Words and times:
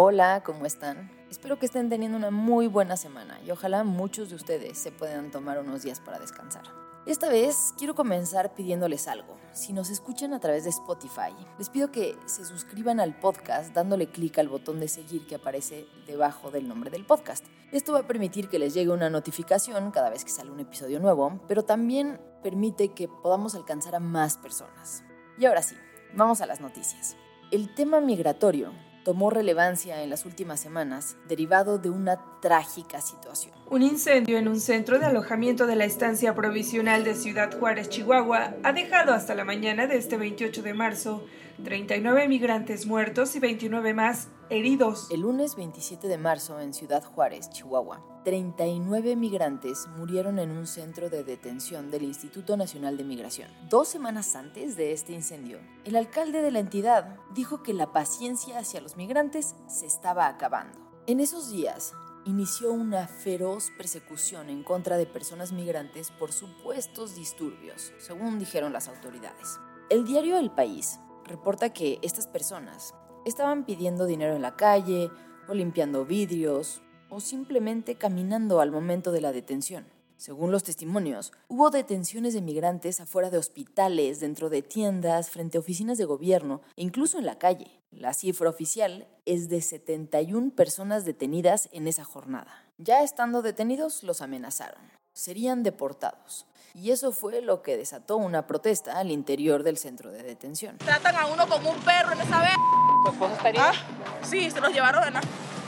Hola, 0.00 0.44
¿cómo 0.44 0.64
están? 0.64 1.10
Espero 1.28 1.58
que 1.58 1.66
estén 1.66 1.88
teniendo 1.88 2.16
una 2.16 2.30
muy 2.30 2.68
buena 2.68 2.96
semana 2.96 3.40
y 3.44 3.50
ojalá 3.50 3.82
muchos 3.82 4.30
de 4.30 4.36
ustedes 4.36 4.78
se 4.78 4.92
puedan 4.92 5.32
tomar 5.32 5.58
unos 5.58 5.82
días 5.82 5.98
para 5.98 6.20
descansar. 6.20 6.62
Esta 7.04 7.28
vez 7.28 7.74
quiero 7.76 7.96
comenzar 7.96 8.54
pidiéndoles 8.54 9.08
algo. 9.08 9.36
Si 9.52 9.72
nos 9.72 9.90
escuchan 9.90 10.34
a 10.34 10.38
través 10.38 10.62
de 10.62 10.70
Spotify, 10.70 11.34
les 11.58 11.68
pido 11.68 11.90
que 11.90 12.16
se 12.26 12.44
suscriban 12.44 13.00
al 13.00 13.18
podcast 13.18 13.74
dándole 13.74 14.06
clic 14.06 14.38
al 14.38 14.48
botón 14.48 14.78
de 14.78 14.86
seguir 14.86 15.26
que 15.26 15.34
aparece 15.34 15.88
debajo 16.06 16.52
del 16.52 16.68
nombre 16.68 16.90
del 16.90 17.04
podcast. 17.04 17.44
Esto 17.72 17.92
va 17.92 17.98
a 17.98 18.06
permitir 18.06 18.48
que 18.48 18.60
les 18.60 18.74
llegue 18.74 18.92
una 18.92 19.10
notificación 19.10 19.90
cada 19.90 20.10
vez 20.10 20.24
que 20.24 20.30
sale 20.30 20.52
un 20.52 20.60
episodio 20.60 21.00
nuevo, 21.00 21.40
pero 21.48 21.64
también 21.64 22.20
permite 22.44 22.90
que 22.94 23.08
podamos 23.08 23.56
alcanzar 23.56 23.96
a 23.96 24.00
más 24.00 24.36
personas. 24.36 25.02
Y 25.40 25.46
ahora 25.46 25.62
sí, 25.62 25.74
vamos 26.14 26.40
a 26.40 26.46
las 26.46 26.60
noticias. 26.60 27.16
El 27.50 27.74
tema 27.74 28.00
migratorio 28.00 28.72
tomó 29.08 29.30
relevancia 29.30 30.02
en 30.02 30.10
las 30.10 30.26
últimas 30.26 30.60
semanas, 30.60 31.16
derivado 31.26 31.78
de 31.78 31.88
una 31.88 32.20
trágica 32.42 33.00
situación. 33.00 33.54
Un 33.70 33.80
incendio 33.80 34.36
en 34.36 34.48
un 34.48 34.60
centro 34.60 34.98
de 34.98 35.06
alojamiento 35.06 35.66
de 35.66 35.76
la 35.76 35.86
estancia 35.86 36.34
provisional 36.34 37.04
de 37.04 37.14
Ciudad 37.14 37.58
Juárez, 37.58 37.88
Chihuahua, 37.88 38.56
ha 38.62 38.72
dejado 38.74 39.14
hasta 39.14 39.34
la 39.34 39.46
mañana 39.46 39.86
de 39.86 39.96
este 39.96 40.18
28 40.18 40.60
de 40.60 40.74
marzo 40.74 41.24
39 41.64 42.28
migrantes 42.28 42.84
muertos 42.84 43.34
y 43.34 43.40
29 43.40 43.94
más 43.94 44.28
heridos. 44.50 45.08
El 45.10 45.20
lunes 45.20 45.56
27 45.56 46.08
de 46.08 46.18
marzo 46.18 46.60
en 46.60 46.72
Ciudad 46.72 47.04
Juárez, 47.04 47.50
Chihuahua, 47.50 48.02
39 48.24 49.16
migrantes 49.16 49.86
murieron 49.96 50.38
en 50.38 50.50
un 50.50 50.66
centro 50.66 51.10
de 51.10 51.24
detención 51.24 51.90
del 51.90 52.04
Instituto 52.04 52.56
Nacional 52.56 52.96
de 52.96 53.04
Migración. 53.04 53.50
Dos 53.68 53.88
semanas 53.88 54.34
antes 54.36 54.76
de 54.76 54.92
este 54.92 55.12
incendio, 55.12 55.60
el 55.84 55.96
alcalde 55.96 56.42
de 56.42 56.50
la 56.50 56.60
entidad 56.60 57.16
dijo 57.34 57.62
que 57.62 57.74
la 57.74 57.92
paciencia 57.92 58.58
hacia 58.58 58.80
los 58.80 58.96
migrantes 58.96 59.54
se 59.66 59.86
estaba 59.86 60.28
acabando. 60.28 60.78
En 61.06 61.20
esos 61.20 61.50
días, 61.50 61.92
inició 62.24 62.72
una 62.72 63.06
feroz 63.06 63.70
persecución 63.76 64.50
en 64.50 64.62
contra 64.62 64.96
de 64.96 65.06
personas 65.06 65.52
migrantes 65.52 66.10
por 66.10 66.32
supuestos 66.32 67.14
disturbios, 67.14 67.92
según 67.98 68.38
dijeron 68.38 68.72
las 68.72 68.88
autoridades. 68.88 69.58
El 69.90 70.04
diario 70.04 70.38
El 70.38 70.50
País 70.50 71.00
reporta 71.24 71.72
que 71.72 71.98
estas 72.02 72.26
personas 72.26 72.94
estaban 73.28 73.64
pidiendo 73.64 74.06
dinero 74.06 74.34
en 74.34 74.42
la 74.42 74.56
calle 74.56 75.10
o 75.48 75.54
limpiando 75.54 76.04
vidrios 76.04 76.82
o 77.10 77.20
simplemente 77.20 77.96
caminando 77.96 78.60
al 78.60 78.70
momento 78.70 79.12
de 79.12 79.20
la 79.20 79.32
detención. 79.32 79.86
Según 80.16 80.50
los 80.50 80.64
testimonios, 80.64 81.32
hubo 81.46 81.70
detenciones 81.70 82.34
de 82.34 82.42
migrantes 82.42 83.00
afuera 83.00 83.30
de 83.30 83.38
hospitales, 83.38 84.18
dentro 84.18 84.50
de 84.50 84.62
tiendas, 84.62 85.30
frente 85.30 85.58
a 85.58 85.60
oficinas 85.60 85.96
de 85.96 86.06
gobierno 86.06 86.60
e 86.74 86.82
incluso 86.82 87.18
en 87.18 87.26
la 87.26 87.38
calle. 87.38 87.70
La 87.92 88.12
cifra 88.14 88.50
oficial 88.50 89.06
es 89.26 89.48
de 89.48 89.62
71 89.62 90.50
personas 90.56 91.04
detenidas 91.04 91.68
en 91.72 91.86
esa 91.86 92.02
jornada. 92.02 92.66
Ya 92.78 93.04
estando 93.04 93.42
detenidos, 93.42 94.02
los 94.02 94.20
amenazaron. 94.20 94.97
Serían 95.18 95.64
deportados. 95.64 96.46
Y 96.74 96.92
eso 96.92 97.10
fue 97.10 97.42
lo 97.42 97.60
que 97.60 97.76
desató 97.76 98.18
una 98.18 98.46
protesta 98.46 99.00
al 99.00 99.10
interior 99.10 99.64
del 99.64 99.76
centro 99.76 100.12
de 100.12 100.22
detención. 100.22 100.78
Tratan 100.78 101.16
a 101.16 101.26
uno 101.26 101.48
como 101.48 101.70
un 101.70 101.80
perro 101.80 102.12
en 102.12 102.20
esa 102.20 102.40
vez. 102.40 102.54
¿Tu 103.04 103.10
esposo 103.10 103.34
estaría? 103.34 103.68
Ah, 103.68 103.72
sí, 104.22 104.48
se 104.48 104.60
los 104.60 104.72
llevaron 104.72 105.02
en 105.08 105.14
la, 105.14 105.20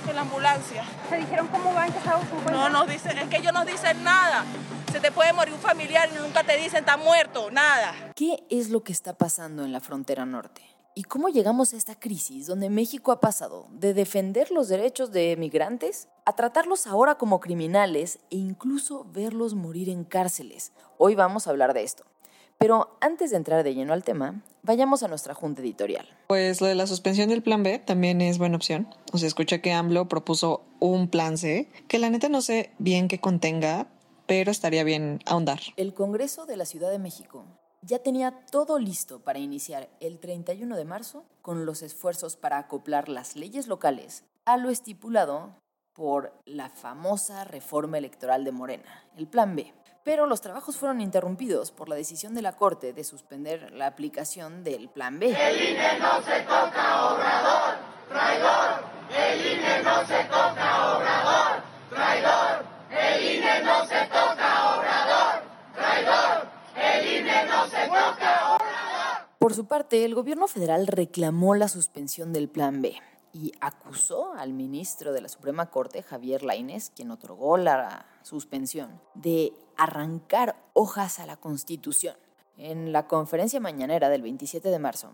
en 0.09 0.15
la 0.15 0.21
ambulancia. 0.21 0.84
¿Se 1.09 1.16
dijeron 1.16 1.49
cómo 1.49 1.75
van, 1.75 1.91
que 1.91 1.99
estaban 1.99 2.22
No, 2.53 2.69
nos 2.69 2.87
dicen, 2.87 3.19
es 3.19 3.28
que 3.28 3.38
ellos 3.38 3.53
no 3.53 3.65
dicen 3.65 4.05
nada. 4.05 4.44
Se 4.93 5.00
te 5.00 5.11
puede 5.11 5.33
morir 5.33 5.53
un 5.53 5.61
familiar 5.61 6.09
y 6.15 6.22
nunca 6.22 6.44
te 6.44 6.56
dicen 6.56 6.84
está 6.84 6.97
muerto, 6.97 7.50
nada. 7.50 8.12
¿Qué 8.15 8.44
es 8.50 8.71
lo 8.71 8.84
que 8.84 8.93
está 8.93 9.15
pasando 9.15 9.65
en 9.65 9.72
la 9.72 9.81
frontera 9.81 10.25
norte? 10.27 10.62
¿Y 10.92 11.04
cómo 11.04 11.28
llegamos 11.28 11.72
a 11.72 11.76
esta 11.76 11.94
crisis 11.94 12.46
donde 12.46 12.68
México 12.68 13.12
ha 13.12 13.20
pasado 13.20 13.68
de 13.70 13.94
defender 13.94 14.50
los 14.50 14.68
derechos 14.68 15.12
de 15.12 15.36
migrantes 15.36 16.08
a 16.24 16.34
tratarlos 16.34 16.88
ahora 16.88 17.14
como 17.14 17.38
criminales 17.38 18.18
e 18.30 18.36
incluso 18.36 19.06
verlos 19.12 19.54
morir 19.54 19.88
en 19.88 20.02
cárceles? 20.02 20.72
Hoy 20.98 21.14
vamos 21.14 21.46
a 21.46 21.50
hablar 21.50 21.74
de 21.74 21.84
esto. 21.84 22.04
Pero 22.58 22.98
antes 23.00 23.30
de 23.30 23.36
entrar 23.36 23.62
de 23.62 23.72
lleno 23.72 23.92
al 23.92 24.02
tema, 24.02 24.42
vayamos 24.62 25.04
a 25.04 25.08
nuestra 25.08 25.32
junta 25.32 25.62
editorial. 25.62 26.08
Pues 26.26 26.60
lo 26.60 26.66
de 26.66 26.74
la 26.74 26.88
suspensión 26.88 27.28
del 27.28 27.42
plan 27.42 27.62
B 27.62 27.78
también 27.78 28.20
es 28.20 28.38
buena 28.38 28.56
opción. 28.56 28.92
O 29.12 29.18
sea, 29.18 29.28
escucha 29.28 29.62
que 29.62 29.72
AMLO 29.72 30.08
propuso 30.08 30.64
un 30.80 31.08
plan 31.08 31.38
C, 31.38 31.68
que 31.86 32.00
la 32.00 32.10
neta 32.10 32.28
no 32.28 32.42
sé 32.42 32.72
bien 32.78 33.06
qué 33.06 33.20
contenga, 33.20 33.86
pero 34.26 34.50
estaría 34.50 34.82
bien 34.82 35.20
ahondar. 35.24 35.60
El 35.76 35.94
Congreso 35.94 36.46
de 36.46 36.56
la 36.56 36.66
Ciudad 36.66 36.90
de 36.90 36.98
México 36.98 37.44
ya 37.82 37.98
tenía 37.98 38.44
todo 38.50 38.78
listo 38.78 39.20
para 39.20 39.38
iniciar 39.38 39.88
el 40.00 40.18
31 40.18 40.76
de 40.76 40.84
marzo 40.84 41.24
con 41.42 41.64
los 41.64 41.82
esfuerzos 41.82 42.36
para 42.36 42.58
acoplar 42.58 43.08
las 43.08 43.36
leyes 43.36 43.66
locales 43.66 44.24
a 44.44 44.56
lo 44.56 44.70
estipulado 44.70 45.54
por 45.94 46.32
la 46.44 46.69
famosa 46.70 47.44
reforma 47.44 47.98
electoral 47.98 48.44
de 48.44 48.52
Morena, 48.52 49.04
el 49.16 49.26
Plan 49.26 49.56
B. 49.56 49.72
Pero 50.02 50.26
los 50.26 50.40
trabajos 50.40 50.76
fueron 50.76 51.00
interrumpidos 51.00 51.72
por 51.72 51.88
la 51.88 51.94
decisión 51.94 52.34
de 52.34 52.42
la 52.42 52.56
Corte 52.56 52.92
de 52.92 53.04
suspender 53.04 53.72
la 53.72 53.86
aplicación 53.86 54.64
del 54.64 54.88
Plan 54.88 55.19
B. 55.19 55.28
El 55.28 55.70
INE 55.70 55.98
no 55.98 56.22
se 56.22 56.40
toca, 56.40 57.12
obrador, 57.12 57.74
traidor. 58.08 58.84
El 59.14 59.58
INE 59.58 59.82
no 59.82 60.06
se 60.06 60.24
toca, 60.24 60.96
obrador, 60.96 61.62
traidor. 61.90 62.64
El 62.90 63.36
INE 63.36 63.62
no 63.62 63.84
se 63.84 64.06
toca, 64.06 64.76
obrador, 64.76 65.42
traidor. 65.74 66.48
El 66.76 67.06
INE 67.06 67.44
no 67.44 67.44
se 67.44 67.46
toca, 67.46 67.48
obrador. 67.48 67.50
Por 69.38 69.54
su 69.54 69.66
parte, 69.66 70.04
el 70.04 70.15
gobierno 70.15 70.47
federal 70.48 70.87
reclamó 70.87 71.54
la 71.54 71.69
suspensión 71.69 72.32
del 72.32 72.48
Plan 72.48 72.82
B 72.82 72.94
y 73.32 73.53
acusó 73.60 74.34
al 74.34 74.53
ministro 74.53 75.12
de 75.12 75.21
la 75.21 75.28
Suprema 75.28 75.70
Corte, 75.70 76.03
Javier 76.03 76.43
Lainez, 76.43 76.91
quien 76.91 77.10
otorgó 77.10 77.56
la 77.56 78.06
suspensión, 78.22 79.00
de 79.15 79.53
arrancar 79.76 80.56
hojas 80.73 81.20
a 81.20 81.26
la 81.26 81.37
Constitución. 81.37 82.17
En 82.56 82.93
la 82.93 83.06
conferencia 83.06 83.61
mañanera 83.61 84.08
del 84.08 84.23
27 84.23 84.69
de 84.69 84.79
marzo, 84.79 85.12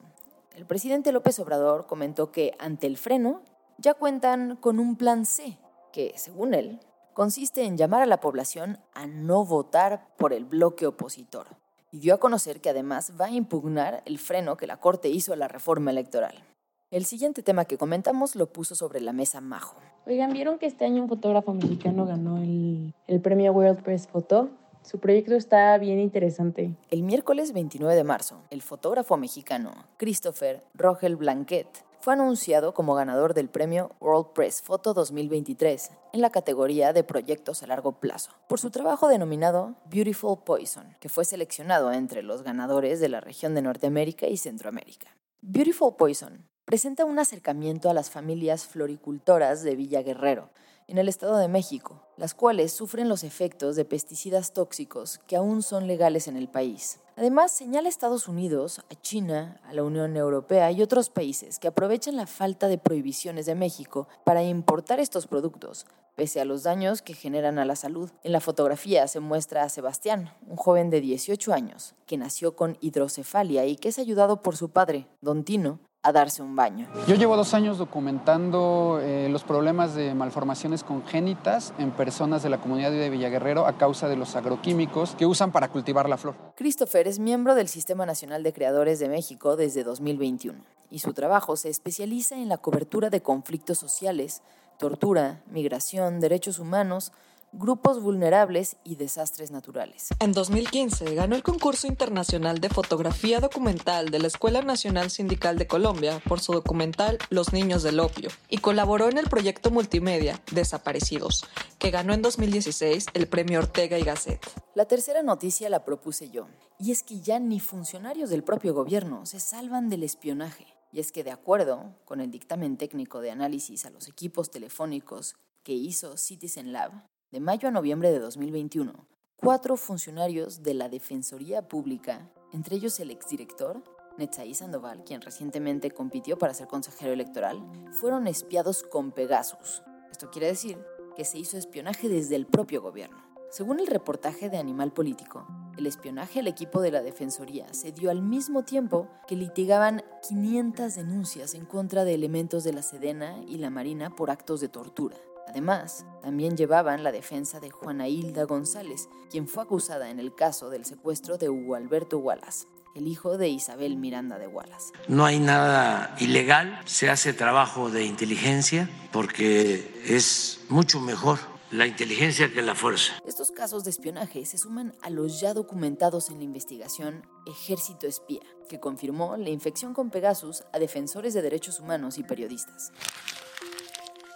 el 0.56 0.66
presidente 0.66 1.12
López 1.12 1.38
Obrador 1.38 1.86
comentó 1.86 2.32
que 2.32 2.54
ante 2.58 2.86
el 2.86 2.96
freno 2.96 3.42
ya 3.78 3.94
cuentan 3.94 4.56
con 4.56 4.80
un 4.80 4.96
plan 4.96 5.26
C, 5.26 5.58
que, 5.92 6.14
según 6.16 6.54
él, 6.54 6.80
consiste 7.12 7.64
en 7.64 7.76
llamar 7.76 8.02
a 8.02 8.06
la 8.06 8.20
población 8.20 8.80
a 8.94 9.06
no 9.06 9.44
votar 9.44 10.08
por 10.16 10.32
el 10.32 10.44
bloque 10.44 10.86
opositor. 10.86 11.46
Y 11.92 12.00
dio 12.00 12.14
a 12.14 12.18
conocer 12.18 12.60
que 12.60 12.70
además 12.70 13.12
va 13.20 13.26
a 13.26 13.30
impugnar 13.30 14.02
el 14.06 14.18
freno 14.18 14.56
que 14.56 14.66
la 14.66 14.78
Corte 14.78 15.08
hizo 15.08 15.32
a 15.32 15.36
la 15.36 15.48
reforma 15.48 15.90
electoral. 15.90 16.44
El 16.90 17.04
siguiente 17.04 17.42
tema 17.42 17.64
que 17.64 17.78
comentamos 17.78 18.36
lo 18.36 18.46
puso 18.46 18.74
sobre 18.74 19.00
la 19.00 19.12
mesa 19.12 19.40
Majo. 19.40 19.76
Oigan, 20.06 20.32
¿vieron 20.32 20.58
que 20.58 20.66
este 20.66 20.84
año 20.84 21.02
un 21.02 21.08
fotógrafo 21.08 21.52
mexicano 21.52 22.06
ganó 22.06 22.38
el, 22.38 22.94
el 23.06 23.20
premio 23.20 23.52
World 23.52 23.82
Press 23.82 24.06
Photo? 24.06 24.50
Su 24.82 25.00
proyecto 25.00 25.34
está 25.34 25.76
bien 25.78 25.98
interesante. 25.98 26.76
El 26.90 27.02
miércoles 27.02 27.52
29 27.52 27.96
de 27.96 28.04
marzo, 28.04 28.44
el 28.50 28.62
fotógrafo 28.62 29.16
mexicano 29.16 29.72
Christopher 29.96 30.62
Rogel 30.74 31.16
Blanquet 31.16 31.66
fue 32.06 32.12
anunciado 32.12 32.72
como 32.72 32.94
ganador 32.94 33.34
del 33.34 33.48
premio 33.48 33.90
World 33.98 34.32
Press 34.32 34.62
Photo 34.62 34.94
2023 34.94 35.90
en 36.12 36.20
la 36.20 36.30
categoría 36.30 36.92
de 36.92 37.02
proyectos 37.02 37.64
a 37.64 37.66
largo 37.66 37.98
plazo, 37.98 38.30
por 38.48 38.60
su 38.60 38.70
trabajo 38.70 39.08
denominado 39.08 39.74
Beautiful 39.90 40.38
Poison, 40.44 40.94
que 41.00 41.08
fue 41.08 41.24
seleccionado 41.24 41.90
entre 41.90 42.22
los 42.22 42.44
ganadores 42.44 43.00
de 43.00 43.08
la 43.08 43.20
región 43.20 43.56
de 43.56 43.62
Norteamérica 43.62 44.28
y 44.28 44.36
Centroamérica. 44.36 45.16
Beautiful 45.40 45.96
Poison 45.96 46.46
presenta 46.64 47.04
un 47.04 47.18
acercamiento 47.18 47.90
a 47.90 47.94
las 47.94 48.08
familias 48.08 48.68
floricultoras 48.68 49.64
de 49.64 49.74
Villa 49.74 50.02
Guerrero, 50.02 50.50
en 50.88 50.98
el 50.98 51.08
Estado 51.08 51.36
de 51.36 51.48
México, 51.48 52.02
las 52.16 52.34
cuales 52.34 52.72
sufren 52.72 53.08
los 53.08 53.24
efectos 53.24 53.76
de 53.76 53.84
pesticidas 53.84 54.52
tóxicos 54.52 55.18
que 55.26 55.36
aún 55.36 55.62
son 55.62 55.86
legales 55.86 56.28
en 56.28 56.36
el 56.36 56.48
país. 56.48 57.00
Además, 57.16 57.50
señala 57.50 57.88
a 57.88 57.88
Estados 57.88 58.28
Unidos, 58.28 58.80
a 58.90 58.94
China, 59.00 59.60
a 59.64 59.72
la 59.72 59.82
Unión 59.82 60.16
Europea 60.16 60.70
y 60.70 60.82
otros 60.82 61.08
países 61.08 61.58
que 61.58 61.68
aprovechan 61.68 62.16
la 62.16 62.26
falta 62.26 62.68
de 62.68 62.78
prohibiciones 62.78 63.46
de 63.46 63.54
México 63.54 64.06
para 64.24 64.42
importar 64.42 65.00
estos 65.00 65.26
productos, 65.26 65.86
pese 66.14 66.40
a 66.40 66.44
los 66.44 66.62
daños 66.62 67.02
que 67.02 67.14
generan 67.14 67.58
a 67.58 67.64
la 67.64 67.74
salud. 67.74 68.10
En 68.22 68.32
la 68.32 68.40
fotografía 68.40 69.08
se 69.08 69.20
muestra 69.20 69.62
a 69.62 69.68
Sebastián, 69.68 70.34
un 70.46 70.56
joven 70.56 70.90
de 70.90 71.00
18 71.00 71.52
años, 71.52 71.94
que 72.06 72.16
nació 72.16 72.54
con 72.54 72.76
hidrocefalia 72.80 73.66
y 73.66 73.76
que 73.76 73.88
es 73.88 73.98
ayudado 73.98 74.42
por 74.42 74.56
su 74.56 74.70
padre, 74.70 75.06
Don 75.20 75.44
Tino, 75.44 75.80
a 76.06 76.12
darse 76.12 76.40
un 76.40 76.54
baño. 76.54 76.86
Yo 77.08 77.16
llevo 77.16 77.36
dos 77.36 77.52
años 77.52 77.78
documentando 77.78 79.00
eh, 79.02 79.28
los 79.28 79.42
problemas 79.42 79.96
de 79.96 80.14
malformaciones 80.14 80.84
congénitas 80.84 81.74
en 81.78 81.90
personas 81.90 82.44
de 82.44 82.48
la 82.48 82.58
comunidad 82.60 82.92
de 82.92 83.10
Villaguerrero 83.10 83.66
a 83.66 83.76
causa 83.76 84.08
de 84.08 84.14
los 84.14 84.36
agroquímicos 84.36 85.16
que 85.16 85.26
usan 85.26 85.50
para 85.50 85.66
cultivar 85.66 86.08
la 86.08 86.16
flor. 86.16 86.36
Christopher 86.54 87.08
es 87.08 87.18
miembro 87.18 87.56
del 87.56 87.66
Sistema 87.66 88.06
Nacional 88.06 88.44
de 88.44 88.52
Creadores 88.52 89.00
de 89.00 89.08
México 89.08 89.56
desde 89.56 89.82
2021 89.82 90.60
y 90.92 91.00
su 91.00 91.12
trabajo 91.12 91.56
se 91.56 91.70
especializa 91.70 92.36
en 92.36 92.48
la 92.48 92.58
cobertura 92.58 93.10
de 93.10 93.20
conflictos 93.20 93.78
sociales, 93.78 94.42
tortura, 94.78 95.42
migración, 95.50 96.20
derechos 96.20 96.60
humanos, 96.60 97.10
grupos 97.52 98.02
vulnerables 98.02 98.76
y 98.84 98.96
desastres 98.96 99.50
naturales. 99.50 100.08
En 100.20 100.32
2015 100.32 101.14
ganó 101.14 101.36
el 101.36 101.42
concurso 101.42 101.86
internacional 101.86 102.60
de 102.60 102.68
fotografía 102.68 103.40
documental 103.40 104.10
de 104.10 104.18
la 104.18 104.26
Escuela 104.26 104.62
Nacional 104.62 105.10
Sindical 105.10 105.56
de 105.58 105.66
Colombia 105.66 106.20
por 106.28 106.40
su 106.40 106.52
documental 106.52 107.18
Los 107.30 107.52
Niños 107.52 107.82
del 107.82 108.00
Opio 108.00 108.30
y 108.48 108.58
colaboró 108.58 109.08
en 109.08 109.18
el 109.18 109.28
proyecto 109.28 109.70
multimedia 109.70 110.40
Desaparecidos, 110.52 111.44
que 111.78 111.90
ganó 111.90 112.12
en 112.12 112.22
2016 112.22 113.06
el 113.14 113.26
premio 113.26 113.60
Ortega 113.60 113.98
y 113.98 114.02
Gasset. 114.02 114.40
La 114.74 114.86
tercera 114.86 115.22
noticia 115.22 115.70
la 115.70 115.84
propuse 115.84 116.30
yo, 116.30 116.48
y 116.78 116.92
es 116.92 117.02
que 117.02 117.20
ya 117.20 117.38
ni 117.38 117.60
funcionarios 117.60 118.30
del 118.30 118.44
propio 118.44 118.74
gobierno 118.74 119.24
se 119.24 119.40
salvan 119.40 119.88
del 119.88 120.02
espionaje. 120.02 120.66
Y 120.92 121.00
es 121.00 121.12
que 121.12 121.24
de 121.24 121.30
acuerdo 121.30 121.94
con 122.04 122.20
el 122.20 122.30
dictamen 122.30 122.76
técnico 122.76 123.20
de 123.20 123.30
análisis 123.30 123.84
a 123.86 123.90
los 123.90 124.08
equipos 124.08 124.50
telefónicos 124.50 125.36
que 125.62 125.72
hizo 125.72 126.16
Citizen 126.16 126.72
Lab, 126.72 126.92
de 127.30 127.40
mayo 127.40 127.68
a 127.68 127.72
noviembre 127.72 128.12
de 128.12 128.20
2021, 128.20 128.92
cuatro 129.36 129.76
funcionarios 129.76 130.62
de 130.62 130.74
la 130.74 130.88
Defensoría 130.88 131.66
Pública, 131.66 132.30
entre 132.52 132.76
ellos 132.76 133.00
el 133.00 133.10
exdirector, 133.10 133.82
Netzaí 134.16 134.54
Sandoval, 134.54 135.02
quien 135.04 135.20
recientemente 135.20 135.90
compitió 135.90 136.38
para 136.38 136.54
ser 136.54 136.68
consejero 136.68 137.12
electoral, 137.12 137.60
fueron 138.00 138.28
espiados 138.28 138.82
con 138.84 139.10
Pegasus. 139.12 139.82
Esto 140.10 140.30
quiere 140.30 140.46
decir 140.46 140.78
que 141.16 141.24
se 141.24 141.38
hizo 141.38 141.58
espionaje 141.58 142.08
desde 142.08 142.36
el 142.36 142.46
propio 142.46 142.80
gobierno. 142.80 143.18
Según 143.50 143.80
el 143.80 143.86
reportaje 143.86 144.48
de 144.48 144.58
Animal 144.58 144.92
Político, 144.92 145.46
el 145.76 145.86
espionaje 145.86 146.40
al 146.40 146.46
equipo 146.46 146.80
de 146.80 146.90
la 146.90 147.02
Defensoría 147.02 147.72
se 147.74 147.92
dio 147.92 148.10
al 148.10 148.22
mismo 148.22 148.64
tiempo 148.64 149.08
que 149.26 149.36
litigaban 149.36 150.02
500 150.28 150.94
denuncias 150.94 151.54
en 151.54 151.64
contra 151.64 152.04
de 152.04 152.14
elementos 152.14 152.64
de 152.64 152.72
la 152.72 152.82
Sedena 152.82 153.42
y 153.46 153.58
la 153.58 153.70
Marina 153.70 154.10
por 154.10 154.30
actos 154.30 154.60
de 154.60 154.68
tortura. 154.68 155.16
Además, 155.48 156.04
también 156.22 156.56
llevaban 156.56 157.04
la 157.04 157.12
defensa 157.12 157.60
de 157.60 157.70
Juana 157.70 158.08
Hilda 158.08 158.44
González, 158.44 159.08
quien 159.30 159.46
fue 159.46 159.62
acusada 159.62 160.10
en 160.10 160.18
el 160.18 160.34
caso 160.34 160.70
del 160.70 160.84
secuestro 160.84 161.38
de 161.38 161.48
Hugo 161.48 161.76
Alberto 161.76 162.18
Wallace, 162.18 162.66
el 162.94 163.06
hijo 163.06 163.38
de 163.38 163.48
Isabel 163.48 163.96
Miranda 163.96 164.38
de 164.38 164.48
Wallace. 164.48 164.92
No 165.08 165.24
hay 165.24 165.38
nada 165.38 166.16
ilegal, 166.18 166.80
se 166.84 167.10
hace 167.10 167.32
trabajo 167.32 167.90
de 167.90 168.04
inteligencia 168.04 168.90
porque 169.12 170.02
es 170.04 170.60
mucho 170.68 171.00
mejor 171.00 171.38
la 171.70 171.86
inteligencia 171.86 172.52
que 172.52 172.62
la 172.62 172.74
fuerza. 172.74 173.12
Estos 173.26 173.50
casos 173.50 173.84
de 173.84 173.90
espionaje 173.90 174.44
se 174.46 174.58
suman 174.58 174.94
a 175.02 175.10
los 175.10 175.40
ya 175.40 175.52
documentados 175.52 176.30
en 176.30 176.38
la 176.38 176.44
investigación 176.44 177.26
Ejército 177.46 178.06
Espía, 178.06 178.42
que 178.68 178.80
confirmó 178.80 179.36
la 179.36 179.50
infección 179.50 179.92
con 179.92 180.10
Pegasus 180.10 180.64
a 180.72 180.78
defensores 180.78 181.34
de 181.34 181.42
derechos 181.42 181.80
humanos 181.80 182.18
y 182.18 182.22
periodistas. 182.22 182.92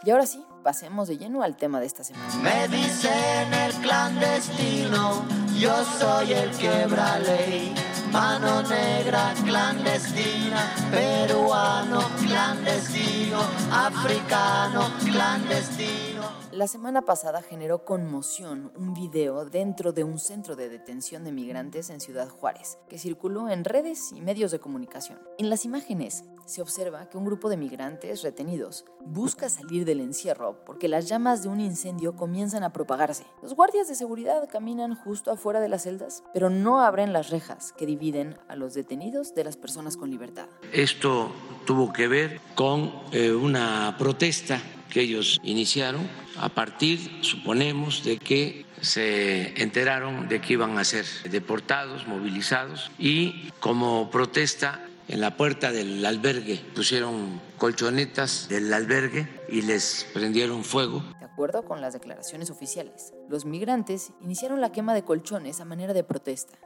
Y 0.04 0.10
ahora 0.10 0.26
sí, 0.26 0.42
pasemos 0.60 1.08
de 1.08 1.18
lleno 1.18 1.42
al 1.42 1.56
tema 1.56 1.80
de 1.80 1.86
esta 1.86 2.04
semana. 2.04 2.34
Me 2.36 2.68
dicen 2.68 3.52
el 3.52 3.72
clandestino, 3.74 5.24
yo 5.58 5.84
soy 5.98 6.32
el 6.32 6.50
quebra 6.50 7.18
ley. 7.18 7.74
Mano 8.12 8.62
negra 8.62 9.32
clandestina, 9.44 10.74
peruano 10.90 12.00
clandestino, 12.26 13.40
africano 13.70 14.90
clandestino. 15.04 16.19
La 16.52 16.66
semana 16.66 17.02
pasada 17.02 17.42
generó 17.42 17.84
conmoción 17.84 18.72
un 18.74 18.92
video 18.92 19.44
dentro 19.44 19.92
de 19.92 20.02
un 20.02 20.18
centro 20.18 20.56
de 20.56 20.68
detención 20.68 21.22
de 21.22 21.30
migrantes 21.30 21.90
en 21.90 22.00
Ciudad 22.00 22.28
Juárez, 22.28 22.78
que 22.88 22.98
circuló 22.98 23.48
en 23.48 23.64
redes 23.64 24.10
y 24.10 24.20
medios 24.20 24.50
de 24.50 24.58
comunicación. 24.58 25.20
En 25.38 25.48
las 25.48 25.64
imágenes 25.64 26.24
se 26.46 26.60
observa 26.60 27.08
que 27.08 27.16
un 27.16 27.24
grupo 27.24 27.50
de 27.50 27.56
migrantes 27.56 28.22
retenidos 28.22 28.84
busca 29.06 29.48
salir 29.48 29.84
del 29.84 30.00
encierro 30.00 30.64
porque 30.66 30.88
las 30.88 31.08
llamas 31.08 31.44
de 31.44 31.50
un 31.50 31.60
incendio 31.60 32.16
comienzan 32.16 32.64
a 32.64 32.72
propagarse. 32.72 33.26
Los 33.42 33.54
guardias 33.54 33.86
de 33.86 33.94
seguridad 33.94 34.48
caminan 34.50 34.96
justo 34.96 35.30
afuera 35.30 35.60
de 35.60 35.68
las 35.68 35.84
celdas, 35.84 36.24
pero 36.34 36.50
no 36.50 36.80
abren 36.80 37.12
las 37.12 37.30
rejas 37.30 37.72
que 37.78 37.86
dividen 37.86 38.36
a 38.48 38.56
los 38.56 38.74
detenidos 38.74 39.36
de 39.36 39.44
las 39.44 39.56
personas 39.56 39.96
con 39.96 40.10
libertad. 40.10 40.48
Esto 40.72 41.30
tuvo 41.64 41.92
que 41.92 42.08
ver 42.08 42.40
con 42.56 42.92
eh, 43.12 43.30
una 43.30 43.94
protesta 43.96 44.60
que 44.90 45.00
ellos 45.00 45.40
iniciaron 45.42 46.06
a 46.38 46.48
partir, 46.50 47.10
suponemos, 47.22 48.04
de 48.04 48.18
que 48.18 48.66
se 48.80 49.60
enteraron 49.62 50.28
de 50.28 50.40
que 50.40 50.54
iban 50.54 50.78
a 50.78 50.84
ser 50.84 51.06
deportados, 51.30 52.06
movilizados 52.06 52.90
y 52.98 53.50
como 53.60 54.10
protesta 54.10 54.86
en 55.08 55.20
la 55.20 55.36
puerta 55.36 55.72
del 55.72 56.06
albergue 56.06 56.60
pusieron 56.74 57.40
colchonetas 57.58 58.48
del 58.48 58.72
albergue 58.72 59.28
y 59.48 59.62
les 59.62 60.06
prendieron 60.14 60.62
fuego. 60.64 61.02
De 61.18 61.26
acuerdo 61.26 61.64
con 61.64 61.80
las 61.80 61.94
declaraciones 61.94 62.50
oficiales, 62.50 63.12
los 63.28 63.44
migrantes 63.44 64.12
iniciaron 64.20 64.60
la 64.60 64.72
quema 64.72 64.94
de 64.94 65.02
colchones 65.02 65.60
a 65.60 65.64
manera 65.64 65.92
de 65.94 66.04
protesta. 66.04 66.58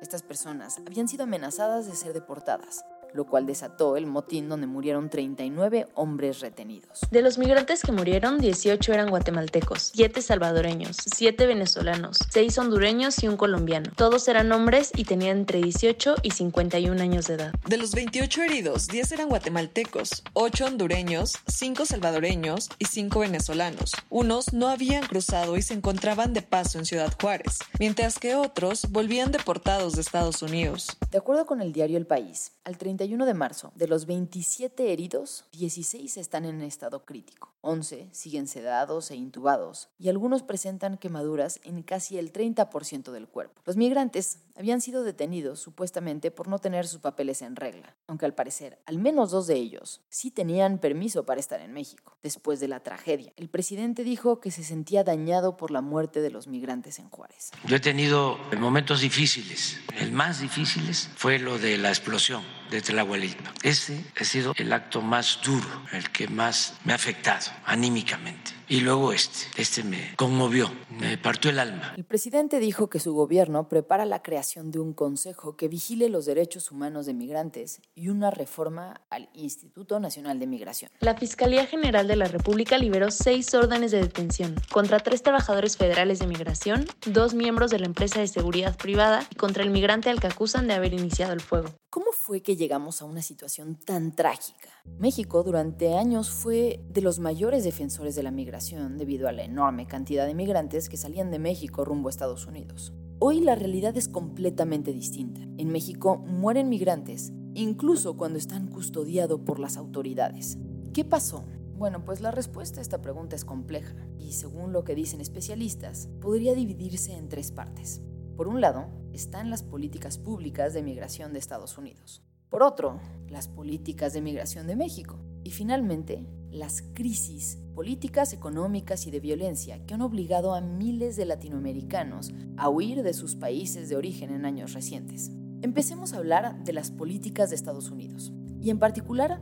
Estas 0.00 0.22
personas 0.22 0.80
habían 0.86 1.08
sido 1.08 1.24
amenazadas 1.24 1.86
de 1.86 1.94
ser 1.94 2.14
deportadas, 2.14 2.84
lo 3.12 3.26
cual 3.26 3.46
desató 3.46 3.96
el 3.96 4.06
motín 4.06 4.48
donde 4.48 4.66
murieron 4.66 5.10
39 5.10 5.88
hombres 5.94 6.40
retenidos. 6.40 7.00
De 7.10 7.22
los 7.22 7.38
migrantes 7.38 7.82
que 7.82 7.92
murieron, 7.92 8.38
18 8.38 8.92
eran 8.92 9.10
guatemaltecos, 9.10 9.90
7 9.94 10.22
salvadoreños, 10.22 10.96
7 11.14 11.46
venezolanos, 11.46 12.18
6 12.30 12.58
hondureños 12.58 13.22
y 13.22 13.28
un 13.28 13.36
colombiano. 13.36 13.90
Todos 13.96 14.28
eran 14.28 14.52
hombres 14.52 14.92
y 14.94 15.04
tenían 15.04 15.38
entre 15.38 15.60
18 15.60 16.16
y 16.22 16.30
51 16.30 17.02
años 17.02 17.26
de 17.26 17.34
edad. 17.34 17.54
De 17.66 17.76
los 17.76 17.94
28 17.94 18.42
heridos, 18.42 18.88
10 18.88 19.12
eran 19.12 19.28
guatemaltecos, 19.28 20.22
8 20.34 20.66
hondureños, 20.66 21.34
5 21.46 21.86
salvadoreños 21.86 22.68
y 22.78 22.86
5 22.86 23.20
venezolanos. 23.20 23.92
Unos 24.08 24.52
no 24.52 24.68
habían 24.68 25.06
cruzado 25.06 25.56
y 25.56 25.62
se 25.62 25.74
encontraban 25.74 26.32
de 26.32 26.42
paso 26.42 26.78
en 26.78 26.86
Ciudad 26.86 27.12
Juárez, 27.20 27.58
mientras 27.78 28.18
que 28.18 28.34
otros 28.34 28.90
volvían 28.90 29.32
deportados 29.32 29.94
de 29.94 30.02
Estados 30.02 30.42
Unidos. 30.42 30.96
De 31.10 31.18
acuerdo 31.18 31.46
con 31.46 31.60
el 31.60 31.72
diario 31.72 31.96
El 31.96 32.06
País, 32.06 32.52
al 32.64 32.76
31 33.00 33.24
de 33.24 33.32
marzo, 33.32 33.72
de 33.76 33.88
los 33.88 34.04
27 34.04 34.92
heridos, 34.92 35.46
16 35.52 36.18
están 36.18 36.44
en 36.44 36.60
estado 36.60 37.06
crítico, 37.06 37.54
11 37.62 38.08
siguen 38.12 38.46
sedados 38.46 39.10
e 39.10 39.16
intubados 39.16 39.88
y 39.98 40.08
algunos 40.08 40.42
presentan 40.42 40.98
quemaduras 40.98 41.60
en 41.64 41.82
casi 41.82 42.18
el 42.18 42.32
30% 42.32 43.12
del 43.12 43.28
cuerpo. 43.28 43.60
Los 43.64 43.76
migrantes 43.76 44.38
habían 44.56 44.80
sido 44.80 45.04
detenidos 45.04 45.60
supuestamente 45.60 46.30
por 46.30 46.48
no 46.48 46.58
tener 46.58 46.86
sus 46.86 47.00
papeles 47.00 47.42
en 47.42 47.56
regla, 47.56 47.96
aunque 48.06 48.26
al 48.26 48.34
parecer 48.34 48.78
al 48.86 48.98
menos 48.98 49.30
dos 49.30 49.46
de 49.46 49.54
ellos 49.54 50.02
sí 50.08 50.30
tenían 50.30 50.78
permiso 50.78 51.24
para 51.24 51.40
estar 51.40 51.60
en 51.60 51.72
México. 51.72 52.16
Después 52.22 52.60
de 52.60 52.68
la 52.68 52.80
tragedia, 52.80 53.32
el 53.36 53.48
presidente 53.48 54.04
dijo 54.04 54.40
que 54.40 54.50
se 54.50 54.64
sentía 54.64 55.04
dañado 55.04 55.56
por 55.56 55.70
la 55.70 55.80
muerte 55.80 56.20
de 56.20 56.30
los 56.30 56.46
migrantes 56.46 56.98
en 56.98 57.08
Juárez. 57.08 57.50
Yo 57.66 57.76
he 57.76 57.80
tenido 57.80 58.38
momentos 58.58 59.00
difíciles. 59.00 59.78
El 59.98 60.12
más 60.12 60.40
difícil 60.40 60.80
fue 61.16 61.38
lo 61.38 61.58
de 61.58 61.78
la 61.78 61.88
explosión 61.88 62.42
de 62.70 62.80
Tlahuelilpa. 62.80 63.52
Ese 63.62 64.04
ha 64.18 64.24
sido 64.24 64.52
el 64.56 64.72
acto 64.72 65.02
más 65.02 65.40
duro, 65.44 65.68
el 65.92 66.10
que 66.10 66.28
más 66.28 66.74
me 66.84 66.92
ha 66.92 66.96
afectado. 66.96 67.49
Anímicamente. 67.64 68.52
Y 68.68 68.80
luego 68.80 69.12
este, 69.12 69.46
este 69.60 69.82
me 69.82 70.14
conmovió, 70.14 70.70
me 70.90 71.18
partió 71.18 71.50
el 71.50 71.58
alma. 71.58 71.92
El 71.96 72.04
presidente 72.04 72.60
dijo 72.60 72.88
que 72.88 73.00
su 73.00 73.12
gobierno 73.12 73.68
prepara 73.68 74.04
la 74.04 74.22
creación 74.22 74.70
de 74.70 74.78
un 74.78 74.92
consejo 74.92 75.56
que 75.56 75.66
vigile 75.66 76.08
los 76.08 76.24
derechos 76.24 76.70
humanos 76.70 77.06
de 77.06 77.14
migrantes 77.14 77.80
y 77.96 78.10
una 78.10 78.30
reforma 78.30 79.00
al 79.10 79.28
Instituto 79.34 79.98
Nacional 79.98 80.38
de 80.38 80.46
Migración. 80.46 80.90
La 81.00 81.16
Fiscalía 81.16 81.66
General 81.66 82.06
de 82.06 82.14
la 82.14 82.26
República 82.26 82.78
liberó 82.78 83.10
seis 83.10 83.52
órdenes 83.54 83.90
de 83.90 84.02
detención 84.02 84.54
contra 84.70 85.00
tres 85.00 85.22
trabajadores 85.24 85.76
federales 85.76 86.20
de 86.20 86.28
migración, 86.28 86.86
dos 87.06 87.34
miembros 87.34 87.72
de 87.72 87.80
la 87.80 87.86
empresa 87.86 88.20
de 88.20 88.28
seguridad 88.28 88.76
privada 88.76 89.26
y 89.30 89.34
contra 89.34 89.64
el 89.64 89.70
migrante 89.70 90.10
al 90.10 90.20
que 90.20 90.28
acusan 90.28 90.68
de 90.68 90.74
haber 90.74 90.94
iniciado 90.94 91.32
el 91.32 91.40
fuego. 91.40 91.74
¿Cómo 91.90 92.12
fue 92.12 92.40
que 92.40 92.54
llegamos 92.54 93.02
a 93.02 93.04
una 93.04 93.20
situación 93.20 93.74
tan 93.74 94.14
trágica? 94.14 94.68
México 94.84 95.42
durante 95.42 95.96
años 95.96 96.30
fue 96.30 96.84
de 96.88 97.00
los 97.00 97.18
mayores 97.18 97.64
defensores 97.64 98.14
de 98.14 98.22
la 98.22 98.30
migración 98.30 98.98
debido 98.98 99.28
a 99.28 99.32
la 99.32 99.44
enorme 99.44 99.86
cantidad 99.86 100.26
de 100.26 100.34
migrantes 100.34 100.88
que 100.88 100.96
salían 100.96 101.30
de 101.30 101.38
México 101.38 101.84
rumbo 101.84 102.08
a 102.08 102.10
Estados 102.10 102.46
Unidos. 102.46 102.92
Hoy 103.18 103.40
la 103.40 103.54
realidad 103.54 103.96
es 103.96 104.08
completamente 104.08 104.92
distinta. 104.92 105.40
En 105.58 105.68
México 105.68 106.16
mueren 106.18 106.68
migrantes, 106.68 107.32
incluso 107.54 108.16
cuando 108.16 108.38
están 108.38 108.68
custodiados 108.68 109.40
por 109.40 109.58
las 109.58 109.76
autoridades. 109.76 110.58
¿Qué 110.92 111.04
pasó? 111.04 111.44
Bueno, 111.76 112.04
pues 112.04 112.20
la 112.20 112.30
respuesta 112.30 112.80
a 112.80 112.82
esta 112.82 113.00
pregunta 113.00 113.36
es 113.36 113.44
compleja 113.44 113.94
y 114.18 114.32
según 114.32 114.72
lo 114.72 114.84
que 114.84 114.94
dicen 114.94 115.20
especialistas, 115.20 116.08
podría 116.20 116.54
dividirse 116.54 117.14
en 117.14 117.28
tres 117.28 117.52
partes. 117.52 118.02
Por 118.36 118.48
un 118.48 118.60
lado, 118.60 118.86
están 119.12 119.50
las 119.50 119.62
políticas 119.62 120.18
públicas 120.18 120.72
de 120.72 120.82
migración 120.82 121.32
de 121.32 121.38
Estados 121.38 121.76
Unidos. 121.78 122.22
Por 122.50 122.64
otro, 122.64 123.00
las 123.28 123.46
políticas 123.46 124.12
de 124.12 124.20
migración 124.20 124.66
de 124.66 124.74
México. 124.74 125.20
Y 125.44 125.52
finalmente, 125.52 126.26
las 126.50 126.82
crisis 126.94 127.58
políticas, 127.76 128.32
económicas 128.32 129.06
y 129.06 129.12
de 129.12 129.20
violencia 129.20 129.86
que 129.86 129.94
han 129.94 130.02
obligado 130.02 130.52
a 130.52 130.60
miles 130.60 131.14
de 131.14 131.26
latinoamericanos 131.26 132.32
a 132.56 132.68
huir 132.68 133.04
de 133.04 133.14
sus 133.14 133.36
países 133.36 133.88
de 133.88 133.94
origen 133.94 134.30
en 134.30 134.44
años 134.44 134.72
recientes. 134.72 135.30
Empecemos 135.62 136.12
a 136.12 136.16
hablar 136.16 136.64
de 136.64 136.72
las 136.72 136.90
políticas 136.90 137.50
de 137.50 137.56
Estados 137.56 137.88
Unidos, 137.90 138.32
y 138.60 138.70
en 138.70 138.80
particular 138.80 139.40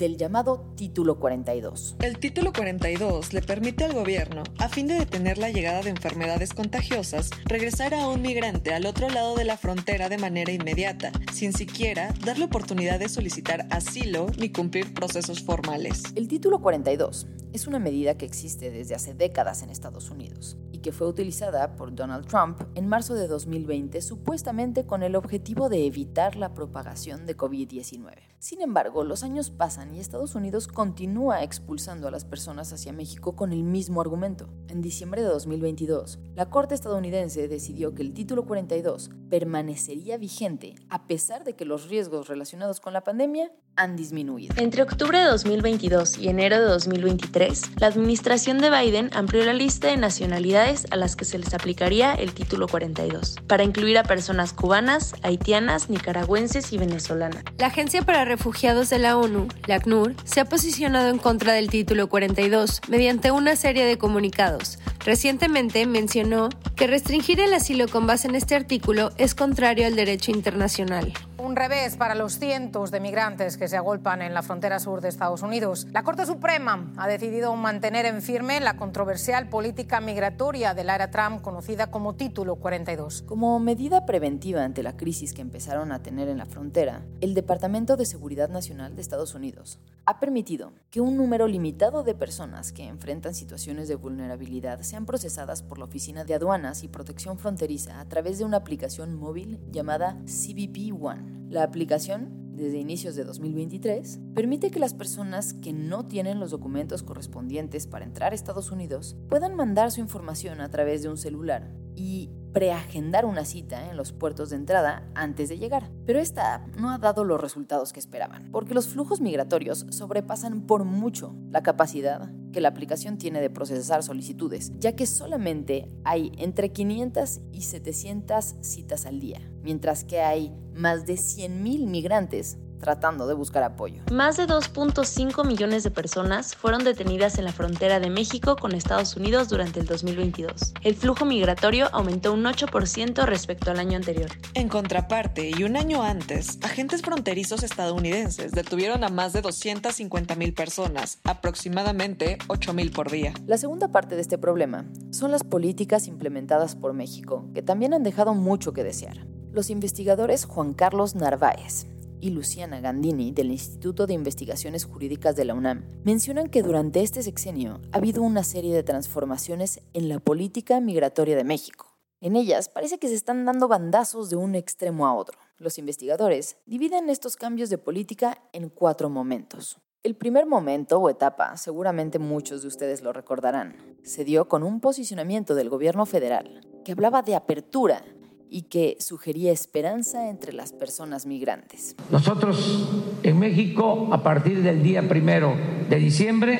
del 0.00 0.16
llamado 0.16 0.72
Título 0.76 1.20
42. 1.20 1.96
El 2.00 2.18
Título 2.18 2.52
42 2.54 3.34
le 3.34 3.42
permite 3.42 3.84
al 3.84 3.92
gobierno, 3.92 4.42
a 4.58 4.68
fin 4.70 4.88
de 4.88 4.94
detener 4.94 5.36
la 5.36 5.50
llegada 5.50 5.82
de 5.82 5.90
enfermedades 5.90 6.54
contagiosas, 6.54 7.30
regresar 7.44 7.92
a 7.94 8.08
un 8.08 8.22
migrante 8.22 8.72
al 8.72 8.86
otro 8.86 9.10
lado 9.10 9.36
de 9.36 9.44
la 9.44 9.58
frontera 9.58 10.08
de 10.08 10.16
manera 10.16 10.50
inmediata, 10.52 11.12
sin 11.32 11.52
siquiera 11.52 12.14
darle 12.24 12.46
oportunidad 12.46 12.98
de 12.98 13.10
solicitar 13.10 13.66
asilo 13.70 14.26
ni 14.38 14.50
cumplir 14.50 14.94
procesos 14.94 15.42
formales. 15.42 16.02
El 16.16 16.28
Título 16.28 16.60
42 16.60 17.26
es 17.52 17.66
una 17.66 17.78
medida 17.78 18.16
que 18.16 18.26
existe 18.26 18.70
desde 18.70 18.94
hace 18.94 19.14
décadas 19.14 19.62
en 19.62 19.70
Estados 19.70 20.10
Unidos 20.10 20.56
y 20.72 20.78
que 20.78 20.92
fue 20.92 21.08
utilizada 21.08 21.76
por 21.76 21.94
Donald 21.94 22.26
Trump 22.26 22.60
en 22.74 22.86
marzo 22.86 23.14
de 23.14 23.26
2020 23.26 24.00
supuestamente 24.02 24.86
con 24.86 25.02
el 25.02 25.16
objetivo 25.16 25.68
de 25.68 25.86
evitar 25.86 26.36
la 26.36 26.54
propagación 26.54 27.26
de 27.26 27.36
COVID-19. 27.36 28.30
Sin 28.38 28.62
embargo, 28.62 29.04
los 29.04 29.22
años 29.22 29.50
pasan 29.50 29.94
y 29.94 30.00
Estados 30.00 30.34
Unidos 30.34 30.66
continúa 30.66 31.42
expulsando 31.42 32.08
a 32.08 32.10
las 32.10 32.24
personas 32.24 32.72
hacia 32.72 32.92
México 32.92 33.36
con 33.36 33.52
el 33.52 33.64
mismo 33.64 34.00
argumento. 34.00 34.48
En 34.68 34.80
diciembre 34.80 35.20
de 35.20 35.28
2022, 35.28 36.18
la 36.34 36.48
Corte 36.48 36.74
estadounidense 36.74 37.48
decidió 37.48 37.94
que 37.94 38.00
el 38.00 38.14
Título 38.14 38.46
42 38.46 39.10
permanecería 39.28 40.16
vigente 40.16 40.76
a 40.88 41.06
pesar 41.06 41.44
de 41.44 41.54
que 41.54 41.66
los 41.66 41.88
riesgos 41.88 42.28
relacionados 42.28 42.80
con 42.80 42.94
la 42.94 43.04
pandemia 43.04 43.52
han 43.76 43.96
disminuido. 43.96 44.54
Entre 44.58 44.82
octubre 44.82 45.18
de 45.18 45.24
2022 45.24 46.18
y 46.18 46.28
enero 46.28 46.58
de 46.58 46.66
2023, 46.66 47.80
la 47.80 47.86
administración 47.86 48.58
de 48.58 48.70
Biden 48.70 49.10
amplió 49.12 49.44
la 49.44 49.52
lista 49.52 49.88
de 49.88 49.96
nacionalidades 49.96 50.86
a 50.90 50.96
las 50.96 51.16
que 51.16 51.24
se 51.24 51.38
les 51.38 51.54
aplicaría 51.54 52.12
el 52.14 52.32
Título 52.32 52.68
42, 52.68 53.36
para 53.46 53.64
incluir 53.64 53.98
a 53.98 54.02
personas 54.02 54.52
cubanas, 54.52 55.14
haitianas, 55.22 55.88
nicaragüenses 55.88 56.72
y 56.72 56.78
venezolanas. 56.78 57.42
La 57.58 57.68
Agencia 57.68 58.02
para 58.02 58.24
Refugiados 58.24 58.90
de 58.90 58.98
la 58.98 59.16
ONU, 59.16 59.48
la 59.66 59.76
ACNUR, 59.76 60.14
se 60.24 60.40
ha 60.40 60.44
posicionado 60.44 61.08
en 61.08 61.18
contra 61.18 61.52
del 61.52 61.70
Título 61.70 62.08
42 62.08 62.82
mediante 62.88 63.30
una 63.30 63.56
serie 63.56 63.84
de 63.84 63.98
comunicados. 63.98 64.78
Recientemente 65.04 65.86
mencionó 65.86 66.50
que 66.76 66.86
restringir 66.86 67.40
el 67.40 67.54
asilo 67.54 67.88
con 67.88 68.06
base 68.06 68.28
en 68.28 68.34
este 68.34 68.54
artículo 68.54 69.10
es 69.16 69.34
contrario 69.34 69.86
al 69.86 69.96
derecho 69.96 70.30
internacional. 70.30 71.14
Un 71.38 71.56
revés 71.56 71.96
para 71.96 72.14
los 72.14 72.38
cientos 72.38 72.90
de 72.90 73.00
migrantes 73.00 73.56
que 73.56 73.66
se 73.66 73.78
agolpan 73.78 74.20
en 74.20 74.34
la 74.34 74.42
frontera 74.42 74.78
sur 74.78 75.00
de 75.00 75.08
Estados 75.08 75.40
Unidos. 75.40 75.86
La 75.90 76.02
Corte 76.02 76.26
Suprema 76.26 76.92
ha 76.98 77.08
decidido 77.08 77.56
mantener 77.56 78.04
en 78.04 78.20
firme 78.20 78.60
la 78.60 78.76
controversial 78.76 79.48
política 79.48 80.02
migratoria 80.02 80.74
de 80.74 80.84
la 80.84 80.96
era 80.96 81.10
Trump 81.10 81.40
conocida 81.40 81.90
como 81.90 82.14
Título 82.14 82.56
42. 82.56 83.22
Como 83.22 83.58
medida 83.58 84.04
preventiva 84.04 84.64
ante 84.64 84.82
la 84.82 84.98
crisis 84.98 85.32
que 85.32 85.40
empezaron 85.40 85.92
a 85.92 86.02
tener 86.02 86.28
en 86.28 86.36
la 86.36 86.46
frontera, 86.46 87.06
el 87.22 87.32
Departamento 87.32 87.96
de 87.96 88.04
Seguridad 88.04 88.50
Nacional 88.50 88.94
de 88.94 89.00
Estados 89.00 89.34
Unidos 89.34 89.78
ha 90.04 90.18
permitido 90.20 90.72
que 90.90 91.00
un 91.00 91.16
número 91.16 91.46
limitado 91.46 92.02
de 92.02 92.14
personas 92.14 92.72
que 92.72 92.86
enfrentan 92.86 93.34
situaciones 93.34 93.88
de 93.88 93.94
vulnerabilidad 93.94 94.82
sean 94.90 95.06
procesadas 95.06 95.62
por 95.62 95.78
la 95.78 95.84
Oficina 95.84 96.24
de 96.24 96.34
Aduanas 96.34 96.82
y 96.82 96.88
Protección 96.88 97.38
Fronteriza 97.38 98.00
a 98.00 98.08
través 98.08 98.38
de 98.38 98.44
una 98.44 98.56
aplicación 98.56 99.14
móvil 99.14 99.60
llamada 99.70 100.20
CBP 100.24 101.00
One. 101.00 101.48
La 101.48 101.62
aplicación 101.62 102.40
desde 102.52 102.78
inicios 102.78 103.14
de 103.14 103.24
2023, 103.24 104.18
permite 104.34 104.70
que 104.70 104.80
las 104.80 104.92
personas 104.92 105.54
que 105.54 105.72
no 105.72 106.06
tienen 106.06 106.40
los 106.40 106.50
documentos 106.50 107.02
correspondientes 107.02 107.86
para 107.86 108.04
entrar 108.04 108.32
a 108.32 108.34
Estados 108.34 108.70
Unidos 108.70 109.16
puedan 109.28 109.54
mandar 109.54 109.92
su 109.92 110.00
información 110.00 110.60
a 110.60 110.68
través 110.68 111.02
de 111.02 111.08
un 111.08 111.16
celular 111.16 111.70
y 111.96 112.30
preagendar 112.52 113.24
una 113.24 113.44
cita 113.44 113.90
en 113.90 113.96
los 113.96 114.12
puertos 114.12 114.50
de 114.50 114.56
entrada 114.56 115.08
antes 115.14 115.48
de 115.48 115.58
llegar. 115.58 115.90
Pero 116.04 116.18
esta 116.18 116.54
app 116.54 116.76
no 116.76 116.90
ha 116.90 116.98
dado 116.98 117.24
los 117.24 117.40
resultados 117.40 117.92
que 117.92 118.00
esperaban, 118.00 118.50
porque 118.50 118.74
los 118.74 118.88
flujos 118.88 119.20
migratorios 119.20 119.86
sobrepasan 119.90 120.62
por 120.62 120.84
mucho 120.84 121.34
la 121.50 121.62
capacidad 121.62 122.30
que 122.52 122.60
la 122.60 122.68
aplicación 122.68 123.16
tiene 123.16 123.40
de 123.40 123.50
procesar 123.50 124.02
solicitudes, 124.02 124.72
ya 124.78 124.96
que 124.96 125.06
solamente 125.06 125.88
hay 126.04 126.32
entre 126.36 126.72
500 126.72 127.40
y 127.52 127.62
700 127.62 128.56
citas 128.60 129.06
al 129.06 129.20
día, 129.20 129.40
mientras 129.62 130.04
que 130.04 130.20
hay 130.20 130.52
más 130.74 131.06
de 131.06 131.14
100.000 131.14 131.86
migrantes 131.86 132.58
tratando 132.80 133.26
de 133.26 133.34
buscar 133.34 133.62
apoyo. 133.62 134.02
Más 134.10 134.36
de 134.36 134.46
2.5 134.46 135.46
millones 135.46 135.84
de 135.84 135.90
personas 135.90 136.56
fueron 136.56 136.82
detenidas 136.82 137.38
en 137.38 137.44
la 137.44 137.52
frontera 137.52 138.00
de 138.00 138.10
México 138.10 138.56
con 138.56 138.72
Estados 138.72 139.16
Unidos 139.16 139.48
durante 139.48 139.80
el 139.80 139.86
2022. 139.86 140.74
El 140.82 140.96
flujo 140.96 141.24
migratorio 141.24 141.88
aumentó 141.92 142.32
un 142.32 142.44
8% 142.44 143.24
respecto 143.24 143.70
al 143.70 143.78
año 143.78 143.96
anterior. 143.96 144.30
En 144.54 144.68
contraparte, 144.68 145.50
y 145.56 145.62
un 145.62 145.76
año 145.76 146.02
antes, 146.02 146.58
agentes 146.62 147.02
fronterizos 147.02 147.62
estadounidenses 147.62 148.52
detuvieron 148.52 149.04
a 149.04 149.08
más 149.08 149.32
de 149.32 149.42
250 149.42 150.34
mil 150.34 150.54
personas, 150.54 151.18
aproximadamente 151.24 152.38
8 152.48 152.72
mil 152.72 152.90
por 152.90 153.10
día. 153.10 153.34
La 153.46 153.58
segunda 153.58 153.88
parte 153.88 154.14
de 154.14 154.22
este 154.22 154.38
problema 154.38 154.84
son 155.10 155.30
las 155.30 155.44
políticas 155.44 156.08
implementadas 156.08 156.76
por 156.76 156.92
México, 156.92 157.44
que 157.54 157.62
también 157.62 157.94
han 157.94 158.02
dejado 158.02 158.34
mucho 158.34 158.72
que 158.72 158.84
desear. 158.84 159.26
Los 159.52 159.70
investigadores 159.70 160.44
Juan 160.44 160.74
Carlos 160.74 161.14
Narváez 161.14 161.86
y 162.20 162.30
Luciana 162.30 162.80
Gandini 162.80 163.32
del 163.32 163.50
Instituto 163.50 164.06
de 164.06 164.14
Investigaciones 164.14 164.84
Jurídicas 164.84 165.36
de 165.36 165.44
la 165.44 165.54
UNAM 165.54 165.84
mencionan 166.04 166.48
que 166.48 166.62
durante 166.62 167.02
este 167.02 167.22
sexenio 167.22 167.80
ha 167.92 167.98
habido 167.98 168.22
una 168.22 168.44
serie 168.44 168.74
de 168.74 168.82
transformaciones 168.82 169.80
en 169.92 170.08
la 170.08 170.18
política 170.18 170.80
migratoria 170.80 171.36
de 171.36 171.44
México. 171.44 171.98
En 172.20 172.36
ellas 172.36 172.68
parece 172.68 172.98
que 172.98 173.08
se 173.08 173.14
están 173.14 173.46
dando 173.46 173.66
bandazos 173.66 174.28
de 174.28 174.36
un 174.36 174.54
extremo 174.54 175.06
a 175.06 175.14
otro. 175.14 175.38
Los 175.56 175.78
investigadores 175.78 176.58
dividen 176.66 177.08
estos 177.08 177.36
cambios 177.36 177.70
de 177.70 177.78
política 177.78 178.42
en 178.52 178.68
cuatro 178.68 179.08
momentos. 179.08 179.78
El 180.02 180.16
primer 180.16 180.46
momento 180.46 180.98
o 180.98 181.10
etapa, 181.10 181.56
seguramente 181.56 182.18
muchos 182.18 182.62
de 182.62 182.68
ustedes 182.68 183.02
lo 183.02 183.12
recordarán, 183.12 183.98
se 184.02 184.24
dio 184.24 184.48
con 184.48 184.62
un 184.62 184.80
posicionamiento 184.80 185.54
del 185.54 185.68
gobierno 185.68 186.06
federal 186.06 186.66
que 186.84 186.92
hablaba 186.92 187.22
de 187.22 187.34
apertura 187.34 188.02
y 188.50 188.62
que 188.62 188.96
sugería 188.98 189.52
esperanza 189.52 190.28
entre 190.28 190.52
las 190.52 190.72
personas 190.72 191.24
migrantes. 191.24 191.94
Nosotros 192.10 192.88
en 193.22 193.38
México, 193.38 194.08
a 194.12 194.22
partir 194.22 194.62
del 194.62 194.82
día 194.82 195.08
primero 195.08 195.54
de 195.88 195.96
diciembre, 195.96 196.58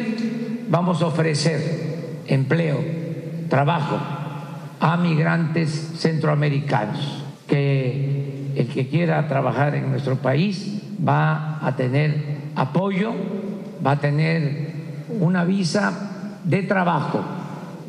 vamos 0.69 1.03
a 1.03 1.07
ofrecer 1.07 2.23
empleo, 2.27 2.79
trabajo 3.49 3.99
a 4.79 4.97
migrantes 4.97 5.71
centroamericanos, 5.97 7.25
que 7.47 8.53
el 8.55 8.69
que 8.69 8.89
quiera 8.89 9.27
trabajar 9.29 9.75
en 9.75 9.91
nuestro 9.91 10.17
país 10.17 10.81
va 11.07 11.67
a 11.67 11.75
tener 11.77 12.41
apoyo, 12.55 13.13
va 13.85 13.93
a 13.93 14.01
tener 14.01 14.71
una 15.21 15.45
visa 15.45 16.39
de 16.45 16.63
trabajo 16.63 17.25